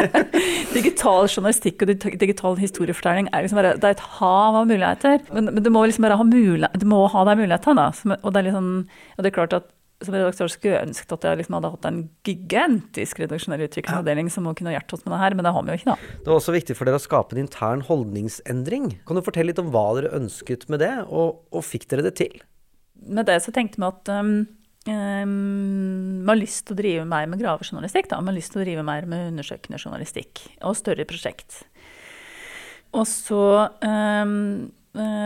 Digital 0.77 1.29
journalistikk 1.29 1.85
og 1.85 1.93
digital 2.19 2.59
historiefortelling 2.59 3.29
er 3.31 3.45
liksom 3.45 3.61
bare, 3.61 3.77
det 3.79 3.87
er 3.87 3.95
et 3.95 4.07
hav 4.19 4.57
av 4.59 4.67
muligheter. 4.67 5.21
Men, 5.35 5.51
men 5.53 5.63
du 5.65 5.69
må 5.75 5.85
liksom 5.87 6.07
bare 6.07 6.17
ha, 6.19 6.25
mulighet, 6.27 6.81
du 6.81 6.87
må 6.89 7.03
ha 7.13 7.25
de 7.29 7.37
mulighetene. 7.43 7.85
Da. 7.85 8.17
Og 8.23 8.33
det 8.33 8.41
er 8.41 8.47
liksom, 8.49 8.71
og 8.89 9.23
det 9.23 9.31
er 9.31 9.37
klart 9.37 9.57
at 9.59 9.69
som 10.07 10.17
redaktør 10.17 10.51
skulle 10.53 10.77
jeg 10.77 10.89
ønsket 10.89 11.15
at 11.17 11.27
jeg 11.29 11.41
liksom 11.41 11.57
hadde 11.59 11.73
hatt 11.75 11.89
en 11.89 12.01
gigantisk 12.27 13.21
redaksjonell 13.23 13.67
utviklingsavdeling 13.67 14.31
som 14.33 14.49
kunne 14.59 14.75
hjulpet 14.75 14.97
oss 14.97 15.05
med 15.07 15.15
det 15.15 15.21
her, 15.23 15.37
men 15.39 15.47
det 15.47 15.53
har 15.57 15.67
vi 15.67 15.73
jo 15.73 15.81
ikke, 15.81 15.95
da. 15.95 16.15
Det 16.23 16.33
var 16.33 16.39
også 16.39 16.57
viktig 16.57 16.77
for 16.79 16.89
dere 16.89 17.01
å 17.01 17.05
skape 17.05 17.37
en 17.37 17.43
intern 17.45 17.85
holdningsendring. 17.87 18.89
Kan 19.09 19.19
du 19.19 19.25
fortelle 19.27 19.53
litt 19.53 19.63
om 19.63 19.71
hva 19.75 19.87
dere 19.99 20.15
ønsket 20.19 20.67
med 20.73 20.83
det, 20.85 20.95
og, 21.09 21.45
og 21.53 21.67
fikk 21.67 21.89
dere 21.93 22.07
det 22.09 22.17
til? 22.21 22.43
Med 23.03 23.27
det 23.31 23.39
så 23.45 23.55
tenkte 23.55 23.81
vi 23.83 23.89
at 23.89 24.13
um, 24.15 24.35
um, 24.87 26.21
vi 26.23 26.31
har 26.31 26.39
lyst 26.39 26.67
til 26.69 26.77
å 26.77 26.83
drive 26.83 27.09
mer 27.09 27.31
med 27.31 27.43
gravejournalistikk. 27.43 28.11
Da. 28.13 28.21
Vi 28.23 28.31
har 28.31 28.39
lyst 28.39 28.55
til 28.55 28.63
å 28.63 28.67
drive 28.67 28.87
mer 28.87 29.09
med 29.11 29.33
undersøkende 29.33 29.81
journalistikk 29.81 30.45
og 30.63 30.79
større 30.79 31.07
prosjekt. 31.09 31.65
Og 32.93 33.07
så 33.09 33.43
um, 33.81 34.71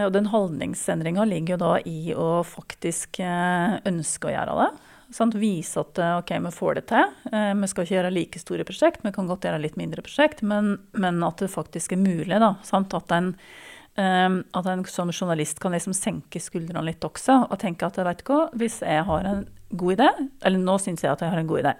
og 0.06 0.12
den 0.14 0.28
holdningsendringa 0.30 1.24
ligger 1.26 1.56
jo 1.56 1.62
da 1.62 1.70
i 1.88 2.12
å 2.14 2.42
faktisk 2.46 3.18
eh, 3.24 3.78
ønske 3.88 4.28
å 4.28 4.34
gjøre 4.34 4.58
det. 4.60 4.68
Sant? 5.16 5.34
Vise 5.38 5.82
at 5.82 5.98
eh, 6.02 6.18
ok, 6.20 6.32
vi 6.44 6.52
får 6.54 6.78
det 6.78 6.84
til. 6.92 7.16
Vi 7.32 7.70
skal 7.70 7.86
ikke 7.86 7.96
gjøre 7.96 8.12
like 8.14 8.42
store 8.42 8.66
prosjekt, 8.68 9.02
vi 9.02 9.14
kan 9.16 9.30
godt 9.30 9.48
gjøre 9.48 9.62
litt 9.64 9.78
mindre 9.80 10.04
prosjekt, 10.06 10.44
men, 10.46 10.76
men 10.94 11.18
at 11.26 11.42
det 11.42 11.50
faktisk 11.50 11.96
er 11.96 12.02
mulig. 12.04 12.38
da? 12.42 12.52
At 12.62 13.16
en, 13.16 13.32
at 13.96 14.70
en 14.70 14.86
som 14.90 15.10
journalist 15.10 15.58
kan 15.62 15.74
liksom 15.74 15.96
senke 15.96 16.42
skuldrene 16.42 16.84
litt 16.86 17.04
også 17.06 17.46
og 17.46 17.58
tenke 17.62 17.88
at 17.88 17.98
vet 17.98 18.22
du 18.22 18.30
hva, 18.30 18.42
hvis 18.58 18.82
jeg 18.84 19.06
har 19.08 19.30
en 19.30 19.46
god 19.74 19.96
idé, 19.96 20.10
eller 20.46 20.62
nå 20.62 20.78
syns 20.82 21.02
jeg 21.02 21.14
at 21.14 21.24
jeg 21.24 21.32
har 21.32 21.42
en 21.42 21.50
god 21.50 21.64
idé, 21.64 21.74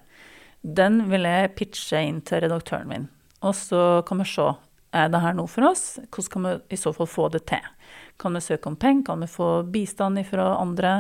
den 0.67 1.05
vil 1.11 1.29
jeg 1.29 1.55
pitche 1.59 2.03
inn 2.03 2.23
til 2.27 2.43
redaktøren 2.43 2.89
min. 2.91 3.11
Og 3.47 3.55
så 3.55 3.83
kan 4.09 4.23
vi 4.23 4.27
se 4.31 4.49
er 4.97 5.13
det 5.13 5.23
her 5.23 5.37
noe 5.37 5.51
for 5.51 5.69
oss? 5.69 5.85
Hvordan 6.09 6.33
kan 6.33 6.47
vi 6.49 6.57
i 6.77 6.81
så 6.81 6.93
fall 6.97 7.09
få 7.11 7.29
det 7.35 7.45
til? 7.51 7.65
Kan 8.21 8.37
vi 8.37 8.45
søke 8.45 8.71
om 8.71 8.77
penger? 8.81 9.05
Kan 9.11 9.25
vi 9.25 9.31
få 9.31 9.51
bistand 9.73 10.23
fra 10.29 10.53
andre? 10.61 10.99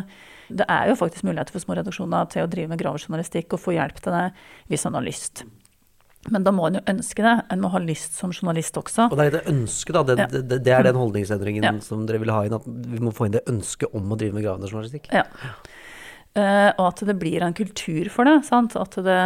Det 0.48 0.66
er 0.70 0.90
jo 0.90 0.98
faktisk 1.00 1.26
muligheter 1.26 1.56
for 1.56 1.64
små 1.64 1.78
redaksjoner 1.78 2.28
til 2.32 2.44
å 2.44 2.50
drive 2.50 2.70
med 2.72 2.80
gravejournalistikk 2.82 3.56
og 3.56 3.62
få 3.62 3.76
hjelp 3.76 4.02
til 4.02 4.14
det 4.14 4.26
hvis 4.70 4.84
man 4.86 5.00
har 5.00 5.06
lyst. 5.08 5.46
Men 6.32 6.46
da 6.46 6.52
må 6.54 6.66
en 6.66 6.78
jo 6.80 6.84
ønske 6.90 7.22
det. 7.22 7.34
En 7.54 7.62
må 7.62 7.70
ha 7.70 7.80
lyst 7.82 8.16
som 8.18 8.32
journalist 8.34 8.76
også. 8.78 9.08
Og 9.10 9.18
det 9.18 9.28
er 9.28 9.34
det 9.38 9.42
ønsket, 9.52 9.94
da. 9.94 10.02
Det, 10.06 10.16
ja. 10.18 10.28
det, 10.32 10.60
det, 10.66 10.72
er 10.74 10.86
den 10.88 10.98
holdningsendringen 10.98 11.66
ja. 11.66 11.72
som 11.84 12.06
dere 12.08 12.22
vil 12.22 12.32
ha 12.34 12.42
inn. 12.46 12.56
At 12.56 12.66
vi 12.66 13.02
må 13.02 13.12
få 13.14 13.28
inn 13.28 13.36
det 13.36 13.44
ønsket 13.50 13.94
om 13.96 14.10
å 14.10 14.18
drive 14.18 14.36
med 14.36 14.46
gravende 14.46 14.70
journalistikk. 14.70 15.08
Ja. 15.14 15.26
Uh, 16.36 16.70
og 16.76 16.88
at 16.90 17.04
det 17.08 17.16
blir 17.20 17.46
en 17.46 17.56
kultur 17.56 18.10
for 18.12 18.28
det. 18.28 18.40
Sant? 18.48 18.76
At 18.78 18.98
det 19.06 19.20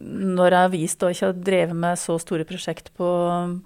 når 0.00 0.54
jeg 0.54 0.60
har 0.64 0.72
vist 0.72 1.02
og 1.04 1.12
ikke 1.12 1.28
har 1.28 1.42
drevet 1.48 1.76
med 1.84 2.00
så 2.00 2.16
store 2.20 2.46
prosjekt 2.48 2.92
på, 2.98 3.08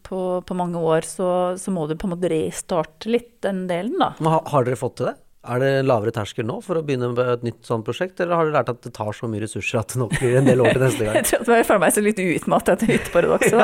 på, 0.06 0.20
på 0.46 0.56
mange 0.58 0.80
år, 0.80 1.06
så, 1.08 1.28
så, 1.61 1.75
må 1.75 1.87
du 1.87 1.96
på 1.99 2.08
en 2.08 2.14
måte 2.14 2.30
restarte 2.32 3.11
litt 3.12 3.35
den 3.44 3.64
delen, 3.70 3.96
da. 4.00 4.12
Men 4.20 4.37
har, 4.37 4.42
har, 4.52 4.66
dere 4.66 4.80
fått 4.80 4.96
til 5.00 5.11
det? 5.11 5.16
Er 5.46 5.62
det 5.62 5.70
lavere 5.87 6.11
terskel 6.14 6.46
nå 6.49 6.56
for 6.64 6.78
å 6.78 6.82
begynne 6.87 7.12
med 7.12 7.28
et 7.37 7.44
nytt 7.46 7.68
sånt 7.68 7.87
prosjekt, 7.87 8.18
eller 8.18 8.35
har 8.35 8.49
dere 8.49 8.56
lært 8.58 8.73
at 8.73 8.82
det 8.82 8.92
tar 8.96 9.12
så 9.14 9.28
mye 9.30 9.44
ressurser 9.44 9.78
at 9.78 9.92
det 9.92 10.00
nok 10.02 10.16
blir 10.16 10.40
en 10.40 10.49
del 10.49 10.64
år 10.64 10.73
til 10.75 10.85
neste 10.87 11.06
gang? 11.06 11.14
jeg 11.20 11.26
tror 11.30 11.54
at 11.54 11.61
jeg 11.61 11.68
føler 11.68 11.85
meg 11.85 11.94
så 11.94 12.06
litt 12.06 12.23
utmattet 12.25 12.73
etter 12.75 12.87
hytteparadokset. 12.94 13.62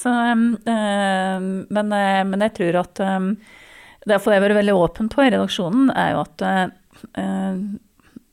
så, 0.00 0.14
um, 0.32 0.46
um, 0.64 1.50
men, 1.68 1.92
uh, 1.92 2.22
men, 2.30 2.46
jeg 2.46 2.56
tror 2.56 2.80
at 2.86 3.04
um, 3.04 3.34
Det 4.06 4.16
jeg 4.16 4.24
har 4.24 4.46
vært 4.46 4.60
veldig 4.62 4.78
åpen 4.80 5.12
på 5.12 5.26
i 5.26 5.30
redaksjonen, 5.34 5.92
er 5.92 6.14
jo 6.14 6.24
at 6.24 6.36
uh, 6.48 6.66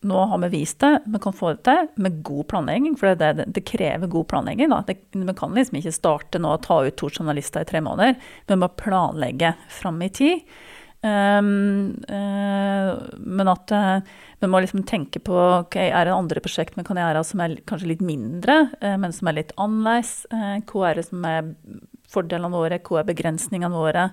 nå 0.06 0.24
har 0.32 0.38
vi 0.38 0.50
vist 0.54 0.80
det, 0.80 0.92
vi 1.06 1.20
kan 1.20 1.34
få 1.34 1.54
det 1.56 1.64
til 1.66 1.88
med 2.04 2.22
god 2.26 2.48
planlegging. 2.52 2.96
For 3.00 3.16
det, 3.16 3.34
det, 3.40 3.48
det 3.56 3.66
krever 3.66 4.12
god 4.12 4.28
planlegging. 4.30 4.70
Da. 4.74 4.84
Det, 4.88 4.98
vi 5.18 5.38
kan 5.38 5.58
liksom 5.58 5.80
ikke 5.80 5.96
starte 5.96 6.42
nå 6.42 6.54
og 6.56 6.66
ta 6.66 6.82
ut 6.86 6.98
to 7.00 7.10
journalister 7.10 7.66
i 7.66 7.70
tre 7.70 7.82
måneder. 7.84 8.18
Vi 8.48 8.60
må 8.60 8.70
planlegge 8.80 9.56
fram 9.74 10.02
i 10.06 10.12
tid. 10.14 10.58
Um, 11.06 11.94
uh, 12.10 12.98
men 13.22 13.50
at 13.52 13.72
uh, 13.72 14.00
vi 14.42 14.48
må 14.50 14.60
liksom 14.64 14.82
tenke 14.90 15.22
på 15.22 15.36
okay, 15.60 15.92
er 15.94 16.08
det 16.10 16.16
andre 16.16 16.42
prosjekt 16.42 16.74
vi 16.74 16.86
kan 16.88 16.98
gjøre 16.98 17.22
som 17.22 17.44
er 17.46 17.54
kanskje 17.70 17.92
litt 17.92 18.02
mindre, 18.02 18.64
uh, 18.82 18.96
men 18.98 19.14
som 19.14 19.30
er 19.30 19.38
litt 19.38 19.54
annerledes. 19.62 20.26
hva 20.32 20.90
er 20.90 20.98
det 20.98 21.06
som 21.06 21.30
er 21.30 21.54
fordelene 22.10 22.50
våre, 22.50 22.82
hva 22.82 23.04
er 23.04 23.10
begrensningene 23.12 23.78
våre? 23.78 24.10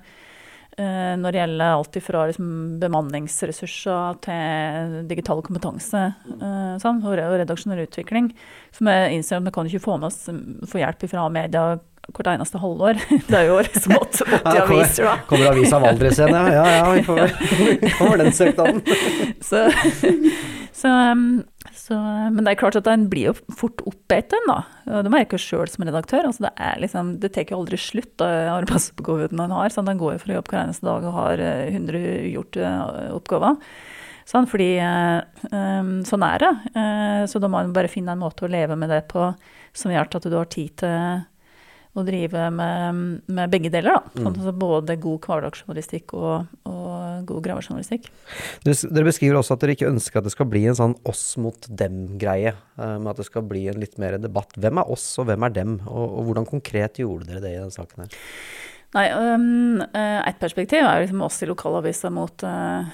Eh, 0.75 1.15
når 1.21 1.31
det 1.31 1.39
gjelder 1.39 1.77
alt 1.77 1.97
fra 2.03 2.25
liksom, 2.27 2.47
bemanningsressurser 2.83 4.17
til 4.27 4.97
digital 5.07 5.43
kompetanse 5.47 6.01
uh, 6.41 6.75
sånn, 6.83 6.99
og 7.07 7.15
redaksjonell 7.15 7.85
utvikling. 7.85 8.33
For 8.75 8.89
vi 8.89 9.15
innser 9.15 9.39
at 9.39 9.47
vi 9.47 9.53
kan 9.55 9.71
ikke 9.71 9.85
få 9.85 10.01
med 10.01 10.11
oss 10.11 10.25
få 10.71 10.83
hjelp 10.83 11.07
fra 11.13 11.29
media 11.31 11.77
hvert 12.11 12.31
eneste 12.35 12.59
halvår. 12.59 12.99
Det 13.31 13.39
er 13.39 13.47
jo 13.49 13.61
liksom 13.63 13.95
80 13.97 14.35
aviser, 14.51 15.07
da. 15.07 15.15
Kommer 15.31 15.53
avisa 15.53 15.81
Valdres 15.83 16.19
igjen, 16.19 16.35
ja. 16.35 16.45
Ja, 16.53 16.65
ja, 16.81 16.91
vi 16.91 17.05
får, 17.07 17.37
kommer 18.01 18.21
den 18.25 18.35
søknaden. 18.35 18.83
så, 19.49 19.69
så, 20.75 20.91
um, 21.15 21.45
så, 21.85 21.97
men 22.33 22.47
det 22.47 22.55
er 22.55 22.61
klart 22.63 22.79
at 22.79 22.87
den 22.87 23.09
blir 23.13 23.27
jo 23.29 23.35
fort 23.53 23.83
oppeten, 23.85 24.47
da. 24.49 24.63
Det 25.05 25.11
merker 25.13 25.37
jeg 25.37 25.45
sjøl 25.45 25.69
som 25.69 25.85
redaktør. 25.85 26.25
Altså 26.31 26.47
det, 26.47 26.53
liksom, 26.81 27.11
det 27.21 27.35
tar 27.35 27.51
jo 27.53 27.59
aldri 27.59 27.77
slutt, 27.81 28.25
arbeidsoppgavene 28.25 29.45
en 29.45 29.53
har. 29.59 29.75
Sånn, 29.75 29.91
den 29.91 30.01
går 30.01 30.15
jo 30.15 30.23
fra 30.23 30.39
jobb 30.39 30.49
hver 30.49 30.63
eneste 30.63 30.89
dag 30.89 31.05
og 31.05 31.19
har 31.19 31.43
100 31.45 32.01
eh, 32.01 32.23
ugjorte 32.31 32.65
eh, 32.65 33.11
oppgaver. 33.13 33.61
Sånn, 34.25 34.49
fordi 34.49 34.71
um, 34.81 35.99
sånn 36.09 36.23
er 36.25 36.41
det. 36.41 36.53
Så 37.29 37.37
da 37.37 37.51
må 37.51 37.59
man 37.59 37.75
bare 37.77 37.91
finne 37.93 38.15
en 38.15 38.23
måte 38.23 38.47
å 38.47 38.49
leve 38.49 38.73
med 38.81 38.89
det 38.89 39.03
på 39.11 39.27
som 39.77 39.93
gjør 39.93 40.09
at 40.09 40.25
du 40.25 40.39
har 40.39 40.49
tid 40.49 40.73
til 40.81 41.21
å 41.95 42.03
drive 42.07 42.49
med, 42.51 43.03
med 43.31 43.53
begge 43.53 43.71
deler. 43.71 43.95
Da. 43.95 44.21
Mm. 44.21 44.29
altså 44.33 44.55
både 44.59 44.97
god 45.03 45.29
hverdagsjournalistikk 45.29 46.15
og, 46.19 46.49
og 46.67 47.29
god 47.29 47.45
gravejournalistikk. 47.47 48.09
Dere 48.67 49.07
beskriver 49.07 49.39
også 49.39 49.55
at 49.55 49.65
dere 49.65 49.77
ikke 49.77 49.91
ønsker 49.93 50.21
at 50.21 50.27
det 50.27 50.35
skal 50.35 50.51
bli 50.51 50.65
en 50.71 50.79
sånn 50.79 50.97
oss 51.09 51.25
mot 51.41 51.69
dem-greie. 51.71 52.55
Eh, 52.55 52.97
men 52.99 53.11
at 53.13 53.23
det 53.23 53.29
skal 53.29 53.47
bli 53.47 53.67
en 53.71 53.81
litt 53.81 53.97
mer 54.03 54.19
debatt. 54.23 54.57
Hvem 54.59 54.83
er 54.83 54.95
oss, 54.95 55.07
og 55.23 55.31
hvem 55.31 55.47
er 55.47 55.55
dem? 55.55 55.79
Og, 55.87 56.05
og 56.05 56.29
hvordan 56.29 56.51
konkret 56.51 57.03
gjorde 57.03 57.31
dere 57.31 57.45
det 57.45 57.55
i 57.55 57.61
denne 57.61 57.75
saken 57.75 58.07
her? 58.07 58.23
Nei, 58.95 59.09
um, 59.11 59.81
Et 59.83 60.37
perspektiv 60.39 60.85
er 60.87 61.03
liksom 61.03 61.23
oss 61.27 61.41
i 61.43 61.49
lokalavisa 61.51 62.13
mot 62.15 62.45
uh, 62.47 62.87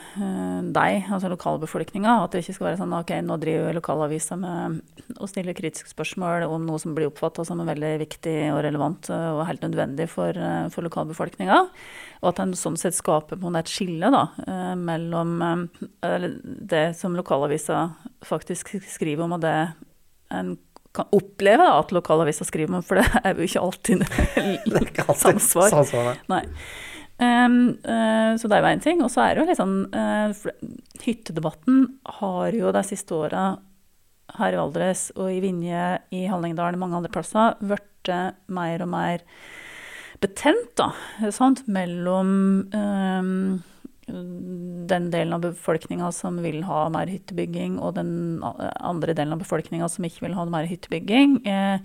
deg, 0.64 1.10
altså 1.12 1.28
lokalbefolkninga. 1.28 2.14
At 2.24 2.32
det 2.32 2.40
ikke 2.44 2.54
skal 2.56 2.68
være 2.70 2.80
sånn 2.80 2.94
ok, 2.96 3.12
nå 3.26 3.36
driver 3.42 3.76
lokalavisa 3.76 4.38
med 4.40 4.80
å 5.20 5.28
stille 5.28 5.54
kritiske 5.56 5.92
spørsmål 5.92 6.46
om 6.48 6.64
noe 6.64 6.80
som 6.80 6.94
blir 6.96 7.10
oppfatta 7.10 7.44
som 7.44 7.60
veldig 7.66 7.92
viktig 8.00 8.36
og 8.54 8.62
relevant 8.64 9.10
og 9.12 9.42
helt 9.48 9.66
nødvendig 9.66 10.08
for, 10.08 10.36
for 10.72 10.86
lokalbefolkninga. 10.86 11.60
Og 12.22 12.30
at 12.32 12.40
en 12.40 12.56
sånn 12.56 12.78
sett 12.80 12.96
skaper 12.96 13.40
på 13.40 13.52
et 13.60 13.72
skille 13.72 14.08
da, 14.12 14.24
mellom 14.80 15.68
det 16.40 16.84
som 16.96 17.16
lokalavisa 17.18 17.90
faktisk 18.24 18.76
skriver 18.88 19.26
om, 19.26 19.36
og 19.36 19.44
det 19.44 19.54
en 20.30 20.54
kan 20.96 21.10
oppleve 21.14 21.62
da, 21.62 21.78
at 21.78 21.92
lokalavisa 21.94 22.46
skriver 22.46 22.80
om, 22.80 22.84
for 22.84 22.98
det 22.98 23.06
er 23.22 23.38
jo 23.38 23.46
ikke 23.46 23.62
alltid 23.62 24.04
samsvar. 25.24 25.68
samsvar 25.70 26.22
Nei. 26.32 26.44
Um, 27.20 27.76
uh, 27.84 28.32
så 28.40 28.48
det 28.48 28.56
er 28.56 28.64
jo 28.64 28.70
én 28.72 28.84
ting. 28.84 29.02
Og 29.04 29.12
så 29.12 29.24
er 29.24 29.34
det 29.34 29.42
jo 29.42 29.48
litt 29.50 29.60
sånn 29.60 29.80
uh, 29.92 30.32
Hyttedebatten 31.04 31.82
har 32.20 32.56
jo 32.56 32.72
de 32.74 32.84
siste 32.88 33.16
åra 33.16 33.44
her 34.38 34.54
i 34.54 34.60
Valdres 34.60 35.08
og 35.18 35.30
i 35.32 35.40
Vinje, 35.42 35.86
i 36.14 36.24
Hallingdalen 36.30 36.78
og 36.78 36.84
mange 36.84 37.00
andre 37.00 37.10
plasser 37.12 37.58
blitt 37.58 38.10
mer 38.48 38.80
og 38.80 38.88
mer 38.88 39.24
betent, 40.22 40.70
da. 40.78 40.92
Sant? 41.34 41.64
Mellom 41.68 42.30
um, 42.72 43.32
den 44.90 45.10
delen 45.12 45.36
av 45.36 45.44
befolkninga 45.44 46.10
som 46.14 46.40
vil 46.44 46.62
ha 46.68 46.86
mer 46.92 47.10
hyttebygging, 47.10 47.78
og 47.78 47.96
den 47.98 48.12
andre 48.42 49.16
delen 49.16 49.36
av 49.36 49.44
befolkninga 49.44 49.88
som 49.92 50.06
ikke 50.06 50.26
vil 50.26 50.38
ha 50.38 50.46
mer 50.50 50.66
hyttebygging. 50.70 51.30
Eh, 51.46 51.78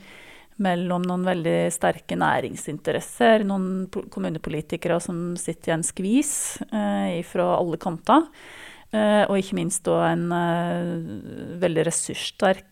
mellom 0.61 1.01
noen 1.03 1.25
veldig 1.27 1.71
sterke 1.75 2.15
næringsinteresser, 2.19 3.43
noen 3.47 3.87
kommunepolitikere 3.91 4.99
som 5.03 5.35
sitter 5.39 5.71
i 5.71 5.73
en 5.75 5.83
skvis 5.83 6.33
eh, 6.69 7.23
fra 7.27 7.45
alle 7.57 7.77
kanter. 7.81 8.21
Eh, 8.95 9.23
og 9.27 9.37
ikke 9.39 9.57
minst 9.59 9.83
da 9.87 9.95
en 10.13 10.31
eh, 10.31 10.85
veldig 11.63 11.83
ressurssterk 11.89 12.69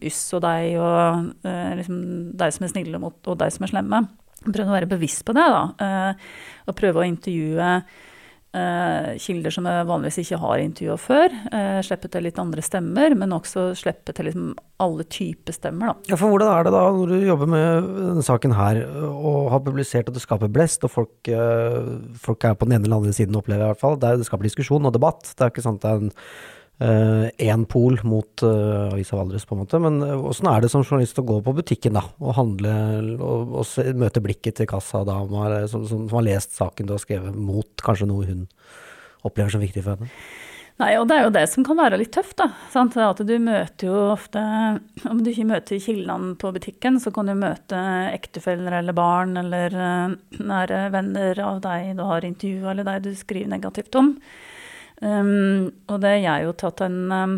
yss 0.03 0.23
og 0.37 0.43
deg, 0.45 0.75
og 0.81 1.47
eh, 1.47 1.75
liksom 1.79 2.01
deg 2.37 2.55
som 2.55 2.67
er 2.67 2.73
snille 2.73 3.01
mot, 3.01 3.19
og 3.25 3.39
deg 3.39 3.53
som 3.53 3.67
er 3.67 3.73
slemme. 3.73 4.01
Prøve 4.45 4.67
å 4.67 4.75
være 4.75 4.91
bevisst 4.91 5.23
på 5.25 5.33
det, 5.33 5.45
da. 5.49 5.63
Eh, 5.81 6.27
og 6.69 6.77
prøve 6.77 7.01
å 7.01 7.07
intervjue 7.07 7.79
Uh, 8.55 9.17
kilder 9.19 9.51
som 9.51 9.65
jeg 9.67 9.83
vanligvis 9.89 10.21
ikke 10.21 10.37
har 10.39 10.61
intervjua 10.63 10.93
før. 11.01 11.33
Uh, 11.51 11.81
slippe 11.83 12.07
til 12.07 12.23
litt 12.23 12.37
andre 12.39 12.63
stemmer, 12.63 13.11
men 13.19 13.35
også 13.35 13.65
slippe 13.75 14.13
til 14.15 14.29
liksom 14.29 14.53
alle 14.79 15.03
typer 15.11 15.57
stemmer. 15.57 15.91
Da. 15.91 16.13
Ja, 16.13 16.19
for 16.21 16.31
Hvordan 16.31 16.53
er 16.53 16.63
det 16.63 16.71
da 16.71 16.83
når 16.95 17.11
du 17.11 17.25
jobber 17.27 17.51
med 17.51 17.89
denne 17.97 18.23
saken 18.23 18.55
her, 18.55 18.79
og 19.09 19.49
har 19.51 19.63
publisert 19.65 20.07
at 20.07 20.15
det 20.15 20.23
skaper 20.23 20.53
blest, 20.55 20.87
og 20.87 20.93
folk, 20.93 21.11
uh, 21.27 21.97
folk 22.21 22.47
er 22.47 22.55
på 22.55 22.69
den 22.69 22.77
ene 22.77 22.87
eller 22.87 23.01
andre 23.01 23.15
siden, 23.17 23.35
opplever 23.35 23.65
jeg 23.65 23.73
i 23.73 23.73
hvert 23.73 23.83
fall. 23.83 23.99
Det, 23.99 24.13
det 24.21 24.29
skaper 24.29 24.47
diskusjon 24.47 24.87
og 24.87 24.95
debatt. 24.95 25.33
Det 25.33 25.43
er 25.43 25.51
ikke 25.51 25.65
sant 25.65 25.83
det 25.83 25.91
er 25.91 26.05
en 26.05 26.15
én 26.75 27.61
uh, 27.61 27.67
pol 27.71 27.95
mot 28.03 28.43
uh, 28.43 28.91
Avisa 28.91 29.15
Valdres, 29.15 29.45
på 29.47 29.55
en 29.55 29.61
måte. 29.63 29.79
Men 29.79 30.01
åssen 30.03 30.49
er 30.51 30.63
det 30.63 30.71
som 30.73 30.83
journalist 30.83 31.21
å 31.21 31.27
gå 31.27 31.39
på 31.45 31.53
butikken 31.55 31.95
da, 31.95 32.03
og 32.19 32.35
handle 32.35 32.73
og, 33.15 33.53
og 33.61 33.69
se, 33.69 33.87
møte 33.95 34.23
blikket 34.23 34.59
til 34.59 34.67
kassadama 34.69 35.67
som, 35.71 35.85
som, 35.87 36.09
som 36.09 36.19
har 36.19 36.27
lest 36.27 36.57
saken 36.57 36.89
du 36.89 36.97
har 36.97 37.03
skrevet, 37.03 37.35
mot 37.35 37.85
kanskje 37.85 38.09
noe 38.09 38.27
hun 38.27 38.43
opplever 39.25 39.55
som 39.55 39.63
viktig 39.63 39.85
for 39.85 39.95
henne? 39.95 40.11
Nei, 40.75 40.89
og 40.99 41.05
det 41.07 41.15
er 41.15 41.23
jo 41.23 41.35
det 41.37 41.45
som 41.47 41.63
kan 41.63 41.77
være 41.79 41.97
litt 42.01 42.11
tøft, 42.11 42.35
da. 42.41 42.49
Sant? 42.73 42.97
At 42.99 43.21
du 43.23 43.31
møter 43.39 43.87
jo 43.87 43.99
ofte 44.09 44.41
Om 45.07 45.21
du 45.23 45.29
ikke 45.31 45.47
møter 45.47 45.79
kildene 45.79 46.33
på 46.41 46.51
butikken, 46.51 46.99
så 46.99 47.13
kan 47.15 47.31
du 47.31 47.35
møte 47.39 47.79
ektefeller 48.11 48.81
eller 48.81 48.97
barn 48.97 49.39
eller 49.39 49.77
nære 50.35 50.81
venner 50.91 51.39
av 51.45 51.63
deg 51.63 51.93
du 51.95 52.03
har 52.03 52.27
intervjua, 52.27 52.73
eller 52.73 52.89
deg 52.89 53.07
du 53.07 53.15
skriver 53.15 53.53
negativt 53.55 53.95
om. 54.01 54.17
Um, 55.01 55.73
og 55.91 55.99
det 56.05 56.13
er 56.23 56.45
jo 56.45 56.53
tatt 56.55 56.79
en 56.85 57.11
um, 57.11 57.33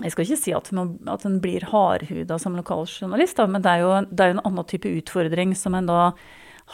Jeg 0.00 0.14
skal 0.14 0.24
ikke 0.24 0.38
si 0.40 0.54
at, 0.56 0.70
man, 0.72 0.94
at 1.10 1.26
en 1.28 1.36
blir 1.44 1.66
hardhuda 1.68 2.38
som 2.40 2.56
lokaljournalist, 2.56 3.36
da, 3.36 3.44
men 3.50 3.64
det 3.64 3.72
er 3.74 3.82
jo 3.84 3.90
det 4.08 4.24
er 4.24 4.32
en 4.32 4.44
annen 4.46 4.68
type 4.70 4.88
utfordring 4.88 5.52
som 5.58 5.76
en 5.76 5.90
da 5.90 6.02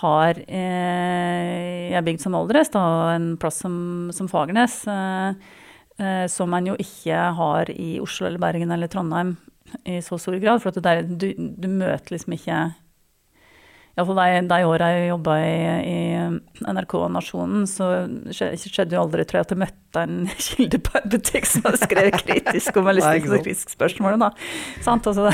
har 0.03 0.39
eh, 0.49 1.91
Jeg 1.91 1.99
er 1.99 2.07
bygd 2.07 2.23
som 2.25 2.35
Valdres, 2.35 2.71
da, 2.75 2.83
en 3.15 3.35
plass 3.41 3.61
som, 3.63 3.77
som 4.15 4.29
Fagernes, 4.31 4.81
eh, 4.91 5.59
eh, 6.03 6.25
som 6.31 6.55
en 6.57 6.73
jo 6.73 6.79
ikke 6.81 7.27
har 7.39 7.71
i 7.71 7.97
Oslo 8.03 8.29
eller 8.29 8.43
Bergen 8.43 8.75
eller 8.75 8.91
Trondheim 8.91 9.37
i 9.87 10.01
så 10.05 10.19
stor 10.21 10.39
grad. 10.43 10.63
For 10.63 10.75
der, 10.83 11.03
du, 11.07 11.31
du, 11.35 11.69
møter 11.71 12.15
liksom 12.15 12.37
ikke 12.37 12.59
Iallfall 13.95 14.19
de, 14.19 14.39
de 14.51 14.57
åra 14.67 14.89
jeg 14.91 15.11
jobba 15.13 15.35
i, 15.39 15.59
i 15.87 15.99
NRK 16.67 16.95
og 16.99 17.11
Nasjonen, 17.15 17.63
så 17.71 18.09
skjedde 18.35 18.97
jo 18.97 19.05
aldri, 19.05 19.23
tror 19.23 19.39
jeg, 19.39 19.47
at 19.47 19.53
jeg 19.55 19.61
møtte 19.61 20.03
en 20.03 20.17
kilde 20.49 20.81
på 20.83 20.97
en 20.99 21.13
butikk 21.13 21.47
som 21.47 21.69
hadde 21.69 21.79
skrevet 21.85 22.17
kritisk 22.25 22.81
om 22.81 22.89
et 22.91 22.99
liksom, 22.99 23.21
kritisk 23.29 23.75
spørsmål. 23.77 24.17
Da. 24.19 24.33
Altså, 24.91 25.31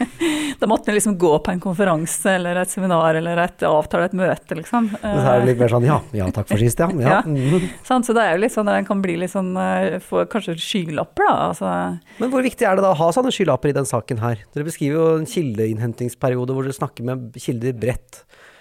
da 0.60 0.70
måtte 0.70 0.90
en 0.90 0.98
liksom 0.98 1.14
gå 1.22 1.30
på 1.38 1.54
en 1.54 1.62
konferanse 1.62 2.34
eller 2.34 2.58
et 2.64 2.72
seminar 2.72 3.14
eller 3.20 3.44
et 3.44 3.62
avtale 3.68 4.10
et 4.10 4.18
møte, 4.18 4.58
liksom. 4.58 4.90
Men 4.90 5.22
så 5.22 5.36
er 5.36 5.44
det 5.44 5.52
litt 5.52 5.62
mer 5.62 5.74
sånn 5.76 5.86
ja, 5.86 6.00
ja 6.18 6.26
takk 6.34 6.50
for 6.50 6.64
sist, 6.66 6.82
ja. 6.82 6.90
ja. 7.06 7.20
ja. 7.22 7.62
Så 7.86 8.16
det 8.16 8.26
er 8.26 8.34
jo 8.34 8.42
litt 8.42 8.56
sånn 8.56 8.72
at 8.72 8.80
en 8.80 8.90
kan 8.90 9.06
bli 9.06 9.20
litt 9.22 9.32
sånn 9.32 9.54
eh, 9.54 10.00
Få 10.02 10.24
kanskje 10.30 10.56
skylapper, 10.58 11.28
da. 11.28 11.38
Altså. 11.52 11.70
Men 12.18 12.34
hvor 12.34 12.42
viktig 12.42 12.66
er 12.66 12.78
det 12.78 12.84
da 12.88 12.90
å 12.90 12.98
ha 12.98 13.10
sånne 13.14 13.30
skylapper 13.34 13.70
i 13.70 13.76
den 13.76 13.86
saken 13.86 14.18
her? 14.22 14.42
Dere 14.50 14.66
beskriver 14.66 14.98
jo 14.98 15.08
en 15.20 15.30
kildeinnhentingsperiode 15.30 16.56
hvor 16.56 16.66
dere 16.66 16.74
snakker 16.74 17.06
med 17.06 17.38
kilder 17.38 17.76
bredt. 17.78 17.99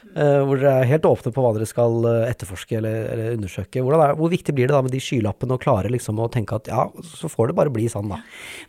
Uh, 0.09 0.41
hvor 0.47 0.57
dere 0.57 0.79
er 0.81 0.87
helt 0.89 1.05
åpne 1.05 1.29
på 1.35 1.41
hva 1.43 1.51
dere 1.53 1.67
skal 1.69 1.99
uh, 2.01 2.23
etterforske 2.25 2.79
eller, 2.79 2.95
eller 3.13 3.35
undersøke. 3.35 3.81
Er, 3.83 4.13
hvor 4.17 4.31
viktig 4.31 4.55
blir 4.57 4.65
det 4.65 4.73
da 4.73 4.79
med 4.81 4.93
de 4.95 5.01
skylappene 5.03 5.53
å 5.53 5.61
klare 5.61 5.91
liksom 5.93 6.17
å 6.23 6.29
tenke 6.33 6.57
at 6.57 6.69
ja, 6.71 6.87
så 7.05 7.29
får 7.29 7.51
det 7.51 7.57
bare 7.59 7.73
bli 7.73 7.85
sånn, 7.91 8.09
da? 8.09 8.17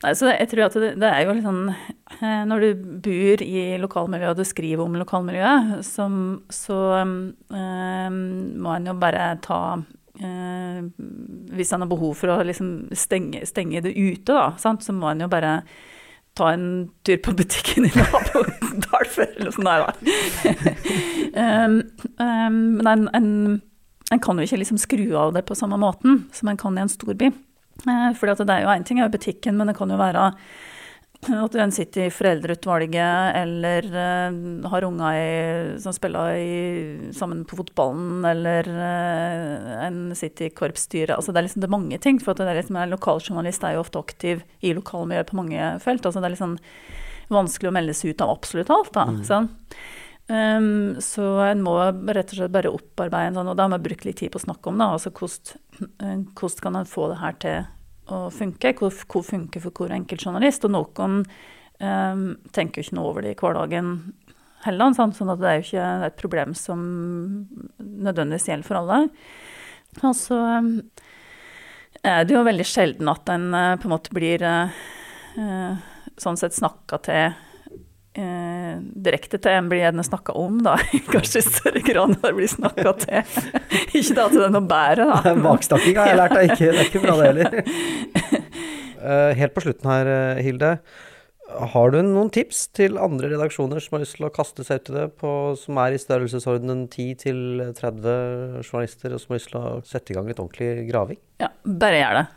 Nei, 0.02 0.12
så 0.18 0.28
Jeg 0.34 0.50
tror 0.50 0.66
at 0.66 0.76
det, 0.82 0.90
det 1.00 1.08
er 1.08 1.24
jo 1.24 1.36
litt 1.38 1.46
sånn 1.46 1.62
uh, 1.72 2.42
Når 2.50 2.66
du 2.66 2.84
bor 3.06 3.44
i 3.46 3.62
lokalmiljøet 3.80 4.34
og 4.34 4.42
du 4.42 4.50
skriver 4.50 4.84
om 4.84 4.98
lokalmiljøet, 5.00 5.78
så, 5.86 6.10
så 6.52 6.80
må 7.06 8.74
en 8.74 8.90
jo 8.90 8.96
bare 9.00 9.30
ta 9.40 9.60
Hvis 10.20 11.72
en 11.72 11.86
har 11.86 11.88
behov 11.88 12.18
for 12.20 12.34
å 12.34 12.42
liksom 12.44 12.90
stenge, 12.92 13.46
stenge, 13.48 13.80
det 13.86 13.94
ute, 13.96 14.34
da, 14.34 14.50
sant? 14.60 14.84
så 14.84 14.92
må 14.92 15.08
en 15.14 15.24
jo 15.24 15.30
bare 15.32 15.62
ta 16.40 16.52
en 16.54 16.66
tur 17.06 17.20
på 17.24 17.34
butikken 17.36 17.86
i 17.88 17.92
Nabodal 17.98 19.10
før, 19.10 19.30
eller 19.36 19.52
sånn. 19.54 19.68
Nei 19.68 19.76
da. 19.82 19.90
um, 21.36 21.76
um, 22.22 22.58
men 22.80 22.90
en, 22.94 23.06
en, 23.16 23.30
en, 24.10 24.22
kan 24.24 24.40
jo 24.40 24.48
ikke 24.48 24.62
liksom 24.62 24.80
skru 24.80 25.06
av 25.18 25.34
det 25.36 25.44
på 25.48 25.58
samme 25.58 25.78
måten 25.80 26.24
som 26.36 26.50
en 26.50 26.60
kan 26.60 26.78
i 26.78 26.84
en 26.84 26.92
storby. 26.92 27.32
Uh, 27.86 28.10
for 28.16 28.28
det 28.28 28.48
er 28.48 28.66
jo 28.66 28.74
én 28.74 28.86
ting 28.86 29.00
er 29.00 29.08
jo 29.08 29.16
butikken, 29.16 29.58
men 29.60 29.70
det 29.70 29.76
kan 29.78 29.92
jo 29.92 30.00
være 30.00 30.30
at 31.28 31.52
du 31.52 31.60
sitter 31.74 32.06
i 32.06 32.12
foreldreutvalget 32.12 33.36
eller 33.36 33.86
uh, 33.92 34.68
har 34.72 34.86
unger 34.86 35.76
som 35.82 35.92
spiller 35.92 36.38
i, 36.40 37.12
sammen 37.12 37.42
på 37.44 37.58
fotballen, 37.58 38.24
eller 38.24 38.68
uh, 38.72 39.84
en 39.84 40.16
sitter 40.16 40.48
i 40.48 40.54
korpsstyret. 40.56 41.12
Altså, 41.16 41.34
det 41.34 41.42
er 41.42 41.48
liksom 41.48 41.60
det 41.60 41.68
er 41.68 41.76
mange 41.76 41.98
ting. 42.00 42.20
For 42.22 42.32
at 42.32 42.40
det 42.40 42.48
er 42.48 42.60
liksom, 42.62 42.78
en 42.80 42.94
lokaljournalist 42.94 43.66
er 43.66 43.76
jo 43.76 43.82
ofte 43.84 44.00
aktiv 44.00 44.44
i 44.64 44.72
lokalmiljøet 44.76 45.28
på 45.28 45.40
mange 45.42 45.72
felt. 45.84 46.08
Altså, 46.08 46.22
det 46.22 46.30
er 46.30 46.36
liksom 46.38 46.54
vanskelig 47.30 47.68
å 47.68 47.74
melde 47.76 47.96
seg 47.96 48.14
ut 48.14 48.24
av 48.24 48.32
absolutt 48.38 48.72
alt. 48.74 48.92
Da, 48.96 49.04
mm. 49.10 49.18
sånn. 49.28 49.50
um, 50.32 50.70
så 51.04 51.26
en 51.50 51.66
må 51.66 51.76
rett 51.84 52.32
og 52.32 52.40
slett 52.40 52.56
bare 52.56 52.72
opparbeide 52.72 53.34
en 53.34 53.42
sånn, 53.42 53.52
og 53.52 53.60
da 53.60 53.68
har 53.68 53.76
vi 53.76 53.90
brukt 53.90 54.08
litt 54.08 54.22
tid 54.22 54.32
på 54.32 54.40
å 54.40 54.46
snakke 54.48 54.72
om 54.72 54.80
det. 54.80 54.88
Altså 54.96 55.12
hvordan, 55.12 56.24
hvordan 56.32 56.64
kan 56.64 56.80
en 56.80 56.88
få 56.88 57.10
det 57.12 57.20
her 57.20 57.36
til 57.44 57.60
å 58.14 58.30
funke. 58.34 58.74
Hvor, 58.78 58.94
hvor 59.10 59.24
funker 59.26 59.62
for 59.64 59.74
hver 59.76 59.94
enkelt 59.96 60.24
journalist. 60.24 60.66
Og 60.66 60.74
noen 60.74 61.20
um, 61.80 62.24
tenker 62.54 62.80
jo 62.80 62.88
ikke 62.88 62.98
noe 62.98 63.12
over 63.12 63.26
det 63.26 63.34
i 63.34 63.38
hverdagen 63.40 63.92
heller. 64.66 64.96
Sånn, 64.96 65.14
sånn 65.16 65.32
at 65.34 65.42
det 65.42 65.50
er 65.50 65.60
jo 65.60 65.66
ikke 65.68 65.90
et 66.08 66.18
problem 66.20 66.56
som 66.58 66.80
nødvendigvis 67.78 68.50
gjelder 68.50 68.68
for 68.68 68.80
alle. 68.82 69.02
Og 70.00 70.16
så 70.16 70.40
um, 70.60 70.72
er 72.06 72.24
det 72.24 72.36
jo 72.36 72.46
veldig 72.46 72.66
sjelden 72.68 73.12
at 73.12 73.32
en 73.32 73.52
uh, 73.54 73.76
på 73.80 73.88
en 73.88 73.96
måte 73.96 74.16
blir 74.16 74.44
uh, 74.46 75.78
sånn 76.20 76.38
sett 76.40 76.56
snakka 76.56 77.00
til 77.06 77.30
eh, 78.18 78.78
direkte 78.80 79.38
til 79.38 79.56
en 79.56 79.68
blir 79.70 79.84
gjerne 79.84 80.04
snakka 80.06 80.34
om, 80.38 80.60
da. 80.64 80.76
Kanskje 81.12 81.42
i 81.42 81.46
større 81.46 81.82
grad 81.86 82.16
når 82.16 82.26
det 82.26 82.36
blir 82.38 82.52
snakka 82.54 82.94
til. 83.04 83.59
ikke 83.98 84.16
da 84.16 84.26
til 84.30 84.40
det 84.40 84.48
er 84.48 84.54
noe 84.54 84.66
bedre, 84.70 85.06
da. 85.10 85.36
Baksnakking 85.44 86.00
har 86.00 86.10
jeg 86.10 86.18
lært 86.20 86.34
deg 86.36 86.54
ikke, 86.54 86.72
det 86.72 86.80
er 86.80 86.90
ikke 86.90 87.04
bra 87.04 87.14
det 87.20 87.28
heller. 87.28 87.62
Uh, 89.00 89.30
helt 89.40 89.54
på 89.56 89.64
slutten 89.66 89.92
her, 89.92 90.10
eh, 90.14 90.42
Hilde. 90.46 90.74
Har 91.72 91.90
du 91.90 91.98
noen 92.06 92.28
tips 92.30 92.68
til 92.78 92.98
andre 93.02 93.32
redaksjoner 93.32 93.82
som 93.82 93.96
har 93.96 94.04
lyst 94.04 94.14
til 94.20 94.28
å 94.28 94.32
kaste 94.34 94.62
seg 94.66 94.82
ut 94.82 94.90
i 94.92 94.96
det, 95.00 95.06
på, 95.18 95.30
som 95.58 95.80
er 95.82 95.96
i 95.96 96.02
størrelsesordenen 96.02 96.84
10 96.86 97.72
30 97.78 98.60
journalister, 98.62 99.16
og 99.16 99.22
som 99.22 99.34
har 99.34 99.40
lyst 99.40 99.50
til 99.50 99.58
å 99.58 99.72
sette 99.86 100.14
i 100.14 100.18
gang 100.18 100.30
litt 100.30 100.42
ordentlig 100.42 100.86
graving? 100.90 101.18
Ja, 101.42 101.50
bare 101.64 102.04
gjør 102.04 102.20
det. 102.20 102.28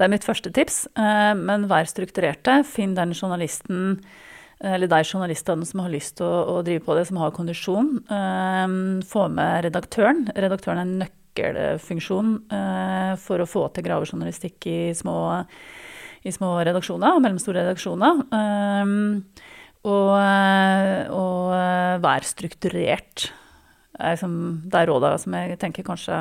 Det 0.00 0.06
er 0.06 0.12
mitt 0.14 0.26
første 0.26 0.50
tips. 0.56 0.82
Uh, 0.98 1.36
men 1.38 1.68
vær 1.70 1.86
strukturerte. 1.86 2.62
Finn 2.66 2.96
den 2.98 3.14
journalisten 3.14 4.00
eller 4.60 4.90
de 4.90 5.00
journalistene 5.04 5.66
som 5.66 5.80
har 5.80 5.92
lyst 5.92 6.18
til 6.18 6.26
å, 6.26 6.40
å, 6.52 6.62
drive 6.64 6.84
på 6.84 6.96
det, 6.98 7.06
som 7.08 7.20
har 7.22 7.32
kondisjon. 7.36 7.94
Eh, 8.12 8.74
få 9.08 9.26
med 9.32 9.64
redaktøren. 9.68 10.26
Redaktøren 10.36 10.82
er 10.82 10.86
en 10.86 10.98
nøkkelfunksjon 11.04 12.34
eh, 12.52 13.12
for 13.22 13.40
å 13.40 13.48
få 13.48 13.66
til 13.74 13.86
gravejournalistikk 13.88 14.68
i 14.68 14.80
små, 14.96 15.16
i 16.28 16.34
små 16.34 16.58
redaksjoner 16.68 17.16
og 17.16 17.24
mellomstore 17.24 17.64
redaksjoner. 17.64 18.24
Eh, 18.40 19.46
og, 19.80 20.10
og 21.16 21.52
være 22.04 22.28
strukturert. 22.28 23.30
Det 23.30 24.02
er, 24.02 24.18
liksom, 24.18 24.34
det 24.68 24.76
er 24.76 24.90
råda 24.90 25.14
som 25.22 25.32
jeg 25.38 25.56
tenker 25.62 25.86
kanskje 25.86 26.18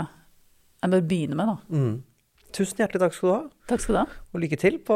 jeg 0.79 0.93
bør 0.93 1.03
begynne 1.09 1.35
med. 1.35 1.51
da. 1.51 1.75
Mm. 1.75 1.97
Tusen 2.55 2.81
hjertelig 2.81 3.01
takk 3.03 3.13
skal 3.13 3.29
du 3.29 3.33
ha. 3.33 3.41
Takk 3.69 3.83
skal 3.83 3.95
du 3.95 3.99
ha. 3.99 4.05
Og 4.33 4.41
lykke 4.41 4.57
til 4.57 4.79
på, 4.81 4.95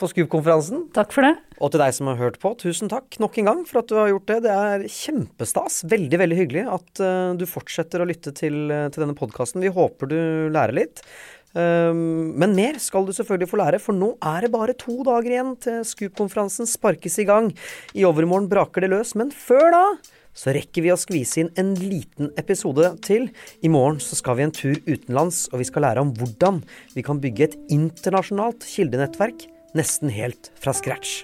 på 0.00 0.08
SKUB-konferansen. 0.08 0.86
Takk 0.96 1.12
for 1.12 1.26
det. 1.26 1.34
Og 1.60 1.74
til 1.74 1.82
deg 1.82 1.92
som 1.96 2.08
har 2.08 2.16
hørt 2.20 2.38
på, 2.40 2.54
tusen 2.62 2.88
takk 2.92 3.18
nok 3.20 3.36
en 3.38 3.50
gang 3.50 3.60
for 3.68 3.82
at 3.82 3.92
du 3.92 3.98
har 3.98 4.08
gjort 4.08 4.30
det. 4.30 4.38
Det 4.46 4.54
er 4.56 4.86
kjempestas. 4.88 5.82
Veldig, 5.92 6.22
veldig 6.24 6.38
hyggelig 6.40 6.64
at 6.72 7.04
uh, 7.04 7.36
du 7.36 7.44
fortsetter 7.50 8.00
å 8.02 8.08
lytte 8.08 8.32
til, 8.32 8.64
til 8.72 9.04
denne 9.04 9.18
podkasten. 9.18 9.62
Vi 9.64 9.74
håper 9.76 10.10
du 10.10 10.18
lærer 10.54 10.76
litt. 10.80 11.04
Um, 11.52 12.32
men 12.40 12.54
mer 12.56 12.78
skal 12.80 13.04
du 13.04 13.12
selvfølgelig 13.12 13.50
få 13.50 13.60
lære, 13.60 13.82
for 13.84 13.96
nå 13.96 14.14
er 14.24 14.46
det 14.46 14.52
bare 14.54 14.76
to 14.80 15.02
dager 15.04 15.34
igjen 15.34 15.52
til 15.60 15.82
SKUB-konferansen 15.84 16.68
sparkes 16.70 17.20
i 17.20 17.28
gang. 17.28 17.52
I 17.92 18.06
overmorgen 18.08 18.48
braker 18.48 18.84
det 18.84 18.94
løs, 18.94 19.12
men 19.20 19.34
før 19.36 19.68
da 19.76 19.84
så 20.34 20.54
rekker 20.56 20.84
vi 20.84 20.92
å 20.92 20.98
skvise 21.00 21.42
inn 21.42 21.50
en 21.60 21.74
liten 21.78 22.32
episode 22.40 22.94
til. 23.04 23.28
I 23.62 23.72
morgen 23.72 24.00
så 24.02 24.18
skal 24.18 24.38
vi 24.38 24.46
en 24.46 24.54
tur 24.56 24.78
utenlands, 24.88 25.46
og 25.52 25.62
vi 25.62 25.68
skal 25.68 25.86
lære 25.86 26.04
om 26.04 26.12
hvordan 26.18 26.62
vi 26.96 27.04
kan 27.06 27.20
bygge 27.22 27.48
et 27.50 27.58
internasjonalt 27.72 28.66
kildenettverk 28.68 29.46
nesten 29.78 30.12
helt 30.12 30.52
fra 30.60 30.74
scratch. 30.76 31.22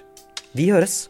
Vi 0.57 0.71
høres! 0.73 1.07